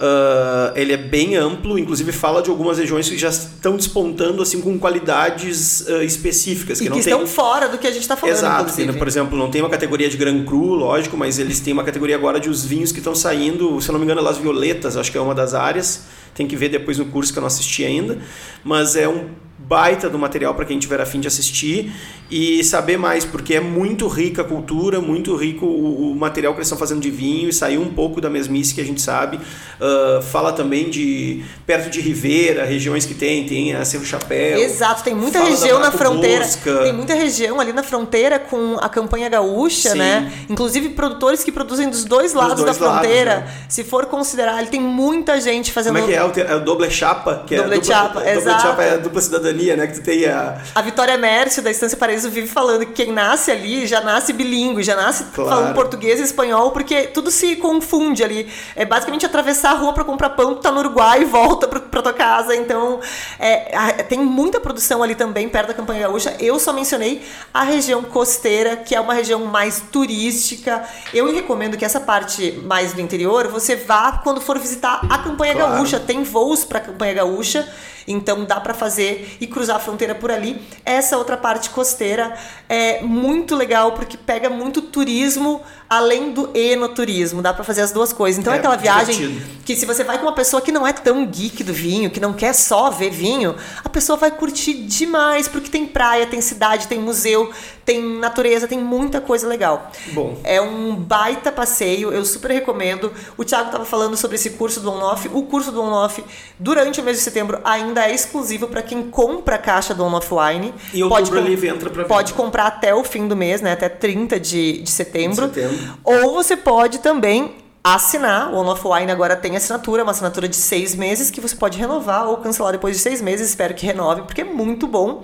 Uh, 0.00 0.72
ele 0.74 0.94
é 0.94 0.96
bem 0.96 1.36
amplo, 1.36 1.78
inclusive 1.78 2.10
fala 2.10 2.40
de 2.40 2.48
algumas 2.48 2.78
regiões 2.78 3.06
que 3.06 3.18
já 3.18 3.28
estão 3.28 3.76
despontando 3.76 4.40
assim 4.40 4.58
com 4.58 4.78
qualidades 4.78 5.82
uh, 5.82 6.02
específicas. 6.02 6.78
Que, 6.78 6.86
e 6.86 6.88
não 6.88 6.96
que 6.96 7.04
tem... 7.04 7.12
estão 7.12 7.26
fora 7.26 7.68
do 7.68 7.76
que 7.76 7.86
a 7.86 7.90
gente 7.90 8.00
está 8.00 8.16
falando. 8.16 8.34
Exato, 8.34 8.74
tem, 8.74 8.90
por 8.94 9.06
exemplo, 9.06 9.36
não 9.36 9.50
tem 9.50 9.60
uma 9.60 9.68
categoria 9.68 10.08
de 10.08 10.16
Gran 10.16 10.42
Cru, 10.42 10.74
lógico, 10.74 11.18
mas 11.18 11.38
eles 11.38 11.60
têm 11.60 11.74
uma 11.74 11.84
categoria 11.84 12.16
agora 12.16 12.40
de 12.40 12.48
os 12.48 12.64
vinhos 12.64 12.92
que 12.92 12.98
estão 12.98 13.14
saindo, 13.14 13.78
se 13.78 13.90
eu 13.90 13.92
não 13.92 13.98
me 13.98 14.06
engano, 14.06 14.22
Las 14.22 14.38
Violetas, 14.38 14.96
acho 14.96 15.12
que 15.12 15.18
é 15.18 15.20
uma 15.20 15.34
das 15.34 15.52
áreas. 15.52 16.04
Tem 16.34 16.46
que 16.46 16.56
ver 16.56 16.70
depois 16.70 16.96
no 16.96 17.04
curso 17.04 17.30
que 17.30 17.38
eu 17.38 17.42
não 17.42 17.48
assisti 17.48 17.84
ainda. 17.84 18.16
Mas 18.64 18.96
é 18.96 19.06
um 19.06 19.28
baita 19.70 20.10
do 20.10 20.18
material 20.18 20.52
para 20.52 20.64
quem 20.64 20.80
tiver 20.80 21.00
afim 21.00 21.20
de 21.20 21.28
assistir 21.28 21.92
e 22.30 22.62
saber 22.62 22.96
mais, 22.96 23.24
porque 23.24 23.54
é 23.54 23.60
muito 23.60 24.06
rica 24.06 24.42
a 24.42 24.44
cultura, 24.44 25.00
muito 25.00 25.34
rico 25.34 25.66
o, 25.66 26.12
o, 26.12 26.14
material 26.16 26.52
que 26.52 26.58
eles 26.58 26.66
estão 26.66 26.78
fazendo 26.78 27.00
de 27.00 27.10
vinho 27.10 27.48
e 27.48 27.52
saiu 27.52 27.80
um 27.80 27.92
pouco 27.92 28.20
da 28.20 28.30
mesmice 28.30 28.72
que 28.72 28.80
a 28.80 28.84
gente 28.84 29.02
sabe. 29.02 29.36
Uh, 29.36 30.22
fala 30.22 30.52
também 30.52 30.88
de 30.88 31.44
perto 31.66 31.90
de 31.90 32.00
Ribeira, 32.00 32.64
regiões 32.64 33.04
que 33.04 33.14
tem, 33.14 33.46
tem 33.46 33.74
a 33.74 33.84
Cerro 33.84 34.04
Chapéu. 34.04 34.60
Exato, 34.60 35.02
tem 35.02 35.14
muita 35.14 35.40
região 35.42 35.80
na 35.80 35.90
fronteira. 35.90 36.44
Bosca. 36.44 36.78
Tem 36.78 36.92
muita 36.92 37.14
região 37.14 37.60
ali 37.60 37.72
na 37.72 37.82
fronteira 37.82 38.38
com 38.38 38.76
a 38.80 38.88
campanha 38.88 39.28
gaúcha, 39.28 39.90
Sim. 39.90 39.98
né? 39.98 40.32
Inclusive 40.48 40.90
produtores 40.90 41.42
que 41.42 41.50
produzem 41.50 41.90
dos 41.90 42.04
dois 42.04 42.32
lados 42.32 42.56
dos 42.56 42.64
dois 42.64 42.78
da 42.78 42.86
fronteira. 42.92 43.34
Lados, 43.34 43.50
né? 43.50 43.64
Se 43.68 43.82
for 43.82 44.06
considerar, 44.06 44.60
ele 44.60 44.70
tem 44.70 44.80
muita 44.80 45.40
gente 45.40 45.72
fazendo. 45.72 45.94
Como 45.94 46.04
é 46.04 46.12
que 46.12 46.14
é? 46.14 46.24
O, 46.24 46.52
é 46.52 46.54
o 46.54 46.60
doble 46.60 46.90
chapa, 46.90 47.42
que 47.46 47.56
doble 47.56 47.74
é 47.74 47.78
dupla, 47.78 47.94
chapa, 47.94 48.20
doble 48.20 48.30
exato. 48.30 48.62
chapa 48.62 48.82
é 48.84 48.94
a 48.94 48.96
dupla 48.98 49.20
cidadania, 49.20 49.59
né? 49.76 49.86
Que 49.86 49.94
tu 49.94 50.02
tem 50.02 50.26
a. 50.26 50.58
A 50.74 50.82
Vitória 50.82 51.16
Mércio 51.16 51.62
da 51.62 51.70
Estância 51.70 51.96
Paraíso 51.96 52.30
vive 52.30 52.46
falando 52.46 52.86
que 52.86 52.92
quem 52.92 53.12
nasce 53.12 53.50
ali 53.50 53.86
já 53.86 54.00
nasce 54.00 54.32
bilíngue, 54.32 54.82
já 54.82 54.96
nasce 54.96 55.24
claro. 55.34 55.50
falando 55.50 55.74
português 55.74 56.20
e 56.20 56.22
espanhol, 56.22 56.70
porque 56.70 57.04
tudo 57.08 57.30
se 57.30 57.56
confunde 57.56 58.24
ali. 58.24 58.50
É 58.74 58.84
basicamente 58.84 59.26
atravessar 59.26 59.72
a 59.72 59.74
rua 59.74 59.92
para 59.92 60.04
comprar 60.04 60.30
pão, 60.30 60.54
tu 60.54 60.60
tá 60.60 60.70
no 60.70 60.80
Uruguai 60.80 61.22
e 61.22 61.24
volta 61.24 61.68
pra, 61.68 61.80
pra 61.80 62.02
tua 62.02 62.12
casa. 62.12 62.54
Então, 62.56 63.00
é, 63.38 64.02
tem 64.04 64.18
muita 64.18 64.60
produção 64.60 65.02
ali 65.02 65.14
também, 65.14 65.48
perto 65.48 65.68
da 65.68 65.74
Campanha 65.74 66.02
Gaúcha. 66.02 66.34
Eu 66.38 66.58
só 66.58 66.72
mencionei 66.72 67.22
a 67.52 67.62
região 67.62 68.02
costeira, 68.02 68.76
que 68.76 68.94
é 68.94 69.00
uma 69.00 69.14
região 69.14 69.44
mais 69.44 69.82
turística. 69.92 70.82
Eu 71.12 71.32
recomendo 71.32 71.76
que 71.76 71.84
essa 71.84 72.00
parte 72.00 72.52
mais 72.64 72.92
do 72.92 73.00
interior 73.00 73.48
você 73.48 73.76
vá 73.76 74.12
quando 74.22 74.40
for 74.40 74.58
visitar 74.58 75.00
a 75.08 75.18
Campanha 75.18 75.54
claro. 75.54 75.74
Gaúcha. 75.74 76.00
Tem 76.00 76.22
voos 76.22 76.64
para 76.64 76.78
a 76.78 76.82
Campanha 76.82 77.14
Gaúcha. 77.14 77.68
Então 78.06 78.44
dá 78.44 78.60
para 78.60 78.74
fazer 78.74 79.36
e 79.40 79.46
cruzar 79.46 79.76
a 79.76 79.80
fronteira 79.80 80.14
por 80.14 80.30
ali. 80.30 80.60
Essa 80.84 81.16
outra 81.16 81.36
parte 81.36 81.70
costeira 81.70 82.34
é 82.68 83.02
muito 83.02 83.54
legal 83.54 83.92
porque 83.92 84.16
pega 84.16 84.48
muito 84.50 84.82
turismo 84.82 85.62
além 85.90 86.30
do 86.30 86.48
enoturismo. 86.54 87.42
Dá 87.42 87.52
para 87.52 87.64
fazer 87.64 87.80
as 87.80 87.90
duas 87.90 88.12
coisas. 88.12 88.38
Então 88.38 88.52
é, 88.52 88.56
é 88.56 88.58
aquela 88.60 88.76
viagem 88.76 89.16
divertido. 89.16 89.60
que 89.64 89.74
se 89.74 89.84
você 89.84 90.04
vai 90.04 90.18
com 90.18 90.24
uma 90.26 90.34
pessoa 90.34 90.62
que 90.62 90.70
não 90.70 90.86
é 90.86 90.92
tão 90.92 91.26
geek 91.26 91.64
do 91.64 91.72
vinho, 91.72 92.08
que 92.10 92.20
não 92.20 92.32
quer 92.32 92.52
só 92.52 92.90
ver 92.90 93.10
vinho, 93.10 93.56
a 93.82 93.88
pessoa 93.88 94.16
vai 94.16 94.30
curtir 94.30 94.72
demais 94.72 95.48
porque 95.48 95.68
tem 95.68 95.86
praia, 95.86 96.28
tem 96.28 96.40
cidade, 96.40 96.86
tem 96.86 97.00
museu, 97.00 97.50
tem 97.84 98.00
natureza, 98.00 98.68
tem 98.68 98.78
muita 98.78 99.20
coisa 99.20 99.48
legal. 99.48 99.90
Bom. 100.12 100.38
É 100.44 100.60
um 100.60 100.94
baita 100.94 101.50
passeio, 101.50 102.12
eu 102.12 102.24
super 102.24 102.52
recomendo. 102.52 103.12
O 103.36 103.44
Thiago 103.44 103.66
estava 103.66 103.84
falando 103.84 104.16
sobre 104.16 104.36
esse 104.36 104.50
curso 104.50 104.78
do 104.78 104.92
On-Off. 104.92 105.28
O 105.32 105.42
curso 105.42 105.72
do 105.72 105.82
On-Off, 105.82 106.22
durante 106.56 107.00
o 107.00 107.02
mês 107.02 107.16
de 107.16 107.24
setembro, 107.24 107.58
ainda 107.64 108.08
é 108.08 108.14
exclusivo 108.14 108.68
para 108.68 108.80
quem 108.80 109.10
compra 109.10 109.56
a 109.56 109.58
caixa 109.58 109.92
do 109.92 110.04
On-Off 110.04 110.28
Wine. 110.32 110.72
E 110.94 111.00
pode, 111.08 111.32
livre 111.32 111.68
entra 111.68 111.90
pra 111.90 112.04
Pode 112.04 112.32
comprar 112.32 112.66
até 112.66 112.94
o 112.94 113.02
fim 113.02 113.26
do 113.26 113.34
mês, 113.34 113.60
né? 113.60 113.72
Até 113.72 113.88
30 113.88 114.38
de, 114.38 114.82
de 114.82 114.90
setembro. 114.90 115.48
De 115.48 115.54
setembro. 115.54 115.79
Ou 116.04 116.34
você 116.34 116.56
pode 116.56 116.98
também 116.98 117.54
assinar. 117.82 118.52
O 118.52 118.58
On 118.58 118.66
Off 118.66 118.86
Wine 118.86 119.10
agora 119.10 119.34
tem 119.34 119.56
assinatura, 119.56 120.02
uma 120.02 120.12
assinatura 120.12 120.48
de 120.48 120.56
seis 120.56 120.94
meses 120.94 121.30
que 121.30 121.40
você 121.40 121.56
pode 121.56 121.78
renovar 121.78 122.28
ou 122.28 122.36
cancelar 122.36 122.72
depois 122.72 122.96
de 122.96 123.02
seis 123.02 123.20
meses. 123.22 123.48
Espero 123.48 123.74
que 123.74 123.86
renove, 123.86 124.22
porque 124.22 124.42
é 124.42 124.44
muito 124.44 124.86
bom. 124.86 125.22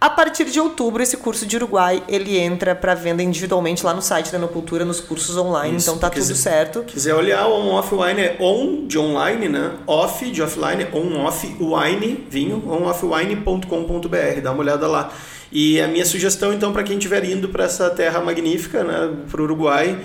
A 0.00 0.10
partir 0.10 0.44
de 0.46 0.58
outubro, 0.58 1.02
esse 1.02 1.16
curso 1.16 1.46
de 1.46 1.56
Uruguai 1.56 2.02
ele 2.08 2.38
entra 2.38 2.74
para 2.74 2.94
venda 2.94 3.22
individualmente 3.22 3.84
lá 3.86 3.94
no 3.94 4.02
site 4.02 4.32
da 4.32 4.38
Enocultura, 4.38 4.84
nos 4.84 5.00
cursos 5.00 5.36
online. 5.36 5.76
Isso, 5.76 5.90
então 5.90 5.98
tá 5.98 6.10
tudo 6.10 6.20
quiser, 6.20 6.34
certo. 6.34 6.82
Quiser 6.82 7.14
olhar 7.14 7.46
o 7.46 7.52
On 7.52 7.74
Off 7.74 7.94
Wine 7.94 8.20
é 8.20 8.36
on 8.40 8.86
de 8.86 8.98
online, 8.98 9.48
né? 9.48 9.74
Off 9.86 10.28
de 10.28 10.42
offline, 10.42 10.88
on 10.92 11.24
off 11.24 11.46
wine, 11.60 12.26
vinho, 12.28 12.68
onoffwine.com.br. 12.68 14.40
Dá 14.42 14.50
uma 14.50 14.60
olhada 14.60 14.88
lá. 14.88 15.12
E 15.52 15.80
a 15.80 15.86
minha 15.86 16.06
sugestão 16.06 16.52
então 16.52 16.72
para 16.72 16.82
quem 16.82 16.96
estiver 16.96 17.24
indo 17.24 17.48
para 17.48 17.64
essa 17.64 17.90
terra 17.90 18.20
magnífica, 18.20 18.82
né, 18.82 19.10
para 19.30 19.40
o 19.40 19.44
Uruguai, 19.44 19.98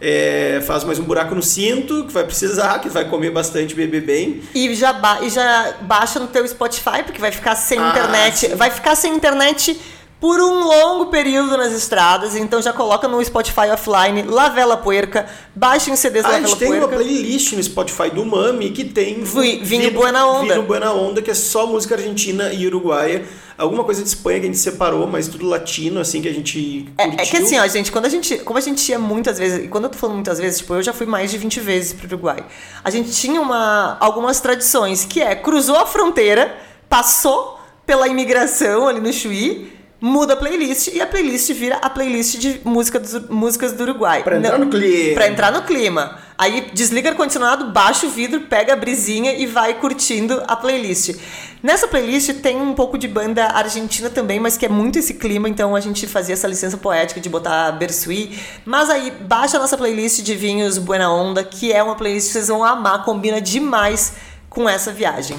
é, 0.00 0.62
faz 0.66 0.84
mais 0.84 0.98
um 0.98 1.04
buraco 1.04 1.34
no 1.34 1.42
cinto, 1.42 2.04
que 2.04 2.12
vai 2.12 2.24
precisar, 2.24 2.78
que 2.80 2.88
vai 2.88 3.08
comer 3.08 3.30
bastante, 3.30 3.74
beber 3.74 4.02
bem. 4.02 4.42
E 4.54 4.74
já, 4.74 4.92
ba 4.92 5.20
e 5.22 5.30
já 5.30 5.74
baixa 5.82 6.18
no 6.18 6.26
teu 6.26 6.46
Spotify, 6.46 7.02
porque 7.04 7.20
vai 7.20 7.32
ficar 7.32 7.54
sem 7.54 7.78
ah, 7.78 7.90
internet. 7.90 8.38
Sim. 8.38 8.54
Vai 8.54 8.70
ficar 8.70 8.94
sem 8.94 9.14
internet 9.14 9.78
por 10.18 10.40
um 10.40 10.64
longo 10.64 11.06
período 11.06 11.56
nas 11.58 11.72
estradas, 11.74 12.34
então 12.34 12.60
já 12.62 12.72
coloca 12.72 13.06
no 13.06 13.22
Spotify 13.22 13.68
offline, 13.70 14.22
La 14.22 14.48
Vela 14.48 14.76
Puerca, 14.78 15.26
baixem 15.54 15.92
os 15.92 16.00
CDs 16.00 16.24
Ah, 16.24 16.28
La 16.28 16.34
a 16.34 16.38
Vela 16.38 16.48
gente 16.48 16.58
tem 16.58 16.68
uma 16.72 16.88
Puerca. 16.88 16.96
playlist 16.96 17.52
no 17.52 17.62
Spotify 17.62 18.08
do 18.10 18.24
Mami 18.24 18.70
que 18.70 18.84
tem 18.84 19.22
Vi- 19.22 19.60
Vinho 19.62 19.90
Buena 19.92 20.26
Onda. 20.26 20.54
Vinho 20.54 20.66
Buena 20.66 20.92
Onda, 20.92 21.20
que 21.20 21.30
é 21.30 21.34
só 21.34 21.66
música 21.66 21.96
argentina 21.96 22.50
e 22.52 22.66
uruguaia. 22.66 23.24
Alguma 23.58 23.84
coisa 23.84 24.02
de 24.02 24.08
Espanha 24.08 24.40
que 24.40 24.44
a 24.46 24.48
gente 24.48 24.58
separou, 24.58 25.06
mas 25.06 25.28
tudo 25.28 25.46
latino, 25.46 26.00
assim, 26.00 26.20
que 26.20 26.28
a 26.28 26.32
gente 26.32 26.88
É, 26.98 27.04
é 27.04 27.26
que 27.26 27.36
assim, 27.38 27.58
ó, 27.58 27.66
gente, 27.66 27.90
quando 27.92 28.04
a 28.04 28.08
gente. 28.10 28.36
Como 28.38 28.58
a 28.58 28.60
gente 28.62 28.86
ia 28.90 28.98
muitas 28.98 29.38
vezes, 29.38 29.64
e 29.64 29.68
quando 29.68 29.84
eu 29.84 29.90
tô 29.90 29.96
falando 29.98 30.16
muitas 30.16 30.38
vezes, 30.38 30.58
tipo, 30.58 30.74
eu 30.74 30.82
já 30.82 30.92
fui 30.92 31.06
mais 31.06 31.30
de 31.30 31.38
20 31.38 31.60
vezes 31.60 31.92
pro 31.94 32.06
Uruguai. 32.06 32.44
A 32.84 32.90
gente 32.90 33.10
tinha 33.12 33.40
uma, 33.40 33.96
algumas 34.00 34.40
tradições, 34.40 35.06
que 35.06 35.22
é 35.22 35.34
cruzou 35.34 35.76
a 35.76 35.86
fronteira, 35.86 36.54
passou 36.88 37.58
pela 37.86 38.06
imigração 38.08 38.88
ali 38.88 39.00
no 39.00 39.10
Chuí, 39.12 39.72
muda 40.00 40.34
a 40.34 40.36
playlist 40.36 40.88
e 40.88 41.00
a 41.00 41.06
playlist 41.06 41.50
vira 41.52 41.76
a 41.76 41.88
playlist 41.88 42.36
de 42.38 42.60
música 42.64 43.00
dos- 43.00 43.28
músicas 43.28 43.72
do 43.72 43.82
Uruguai. 43.82 44.22
Pra 44.22 44.36
entrar 44.36 44.58
no 44.58 44.68
clima. 44.68 45.14
Pra 45.14 45.28
entrar 45.28 45.52
no 45.52 45.62
clima. 45.62 46.18
Aí 46.38 46.70
desliga 46.74 47.08
o 47.08 47.12
ar-condicionado, 47.12 47.72
baixa 47.72 48.06
o 48.06 48.10
vidro, 48.10 48.42
pega 48.42 48.74
a 48.74 48.76
brisinha 48.76 49.32
e 49.32 49.46
vai 49.46 49.72
curtindo 49.74 50.42
a 50.46 50.54
playlist. 50.54 51.14
Nessa 51.62 51.88
playlist 51.88 52.30
tem 52.42 52.60
um 52.60 52.74
pouco 52.74 52.98
de 52.98 53.08
banda 53.08 53.46
argentina 53.46 54.10
também, 54.10 54.38
mas 54.38 54.56
que 54.58 54.66
é 54.66 54.68
muito 54.68 54.98
esse 54.98 55.14
clima, 55.14 55.48
então 55.48 55.74
a 55.74 55.80
gente 55.80 56.06
fazia 56.06 56.34
essa 56.34 56.46
licença 56.46 56.76
poética 56.76 57.18
de 57.20 57.28
botar 57.30 57.72
Bersuí. 57.72 58.38
Mas 58.66 58.90
aí 58.90 59.10
baixa 59.10 59.56
a 59.56 59.60
nossa 59.60 59.78
playlist 59.78 60.20
de 60.20 60.34
vinhos 60.34 60.76
Buena 60.76 61.10
Onda, 61.10 61.42
que 61.42 61.72
é 61.72 61.82
uma 61.82 61.94
playlist 61.94 62.26
que 62.26 62.32
vocês 62.34 62.48
vão 62.48 62.62
amar, 62.62 63.02
combina 63.04 63.40
demais 63.40 64.12
com 64.50 64.68
essa 64.68 64.92
viagem. 64.92 65.36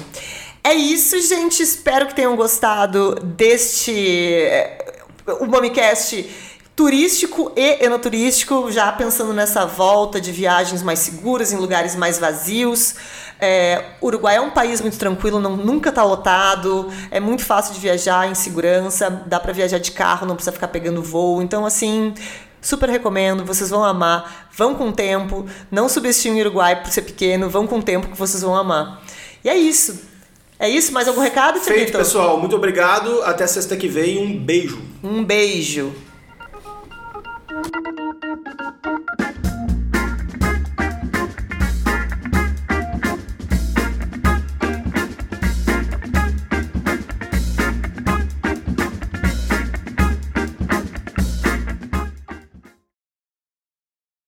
É 0.68 0.74
isso, 0.74 1.18
gente. 1.22 1.62
Espero 1.62 2.06
que 2.08 2.14
tenham 2.14 2.36
gostado 2.36 3.14
deste 3.24 3.90
eh, 3.90 4.98
o 5.40 5.46
Momicast 5.46 6.28
turístico 6.76 7.50
e 7.56 7.82
enoturístico, 7.82 8.70
já 8.70 8.92
pensando 8.92 9.32
nessa 9.32 9.64
volta 9.64 10.20
de 10.20 10.30
viagens 10.30 10.82
mais 10.82 10.98
seguras, 10.98 11.54
em 11.54 11.56
lugares 11.56 11.96
mais 11.96 12.18
vazios. 12.18 12.96
É, 13.40 13.82
Uruguai 14.02 14.36
é 14.36 14.42
um 14.42 14.50
país 14.50 14.82
muito 14.82 14.98
tranquilo, 14.98 15.40
não, 15.40 15.56
nunca 15.56 15.90
tá 15.90 16.04
lotado, 16.04 16.92
é 17.10 17.18
muito 17.18 17.46
fácil 17.46 17.72
de 17.72 17.80
viajar 17.80 18.28
em 18.30 18.34
segurança, 18.34 19.08
dá 19.08 19.40
para 19.40 19.54
viajar 19.54 19.78
de 19.78 19.90
carro, 19.90 20.26
não 20.26 20.34
precisa 20.34 20.52
ficar 20.52 20.68
pegando 20.68 21.02
voo. 21.02 21.40
Então, 21.40 21.64
assim, 21.64 22.12
super 22.60 22.90
recomendo, 22.90 23.42
vocês 23.42 23.70
vão 23.70 23.82
amar. 23.82 24.50
Vão 24.54 24.74
com 24.74 24.92
tempo, 24.92 25.46
não 25.70 25.88
subestimem 25.88 26.42
o 26.42 26.44
Uruguai 26.44 26.82
por 26.82 26.90
ser 26.90 27.02
pequeno, 27.02 27.48
vão 27.48 27.66
com 27.66 27.80
tempo 27.80 28.08
que 28.08 28.18
vocês 28.18 28.42
vão 28.42 28.54
amar. 28.54 29.00
E 29.42 29.48
é 29.48 29.56
isso. 29.56 30.17
É 30.58 30.68
isso? 30.68 30.92
Mais 30.92 31.06
algum 31.06 31.20
recado, 31.20 31.60
Feito, 31.60 31.78
Felipe? 31.78 31.92
pessoal. 31.92 32.38
Muito 32.38 32.56
obrigado. 32.56 33.22
Até 33.22 33.46
sexta 33.46 33.76
que 33.76 33.86
vem. 33.88 34.18
Um 34.18 34.36
beijo. 34.38 34.80
Um 35.02 35.24
beijo. 35.24 35.92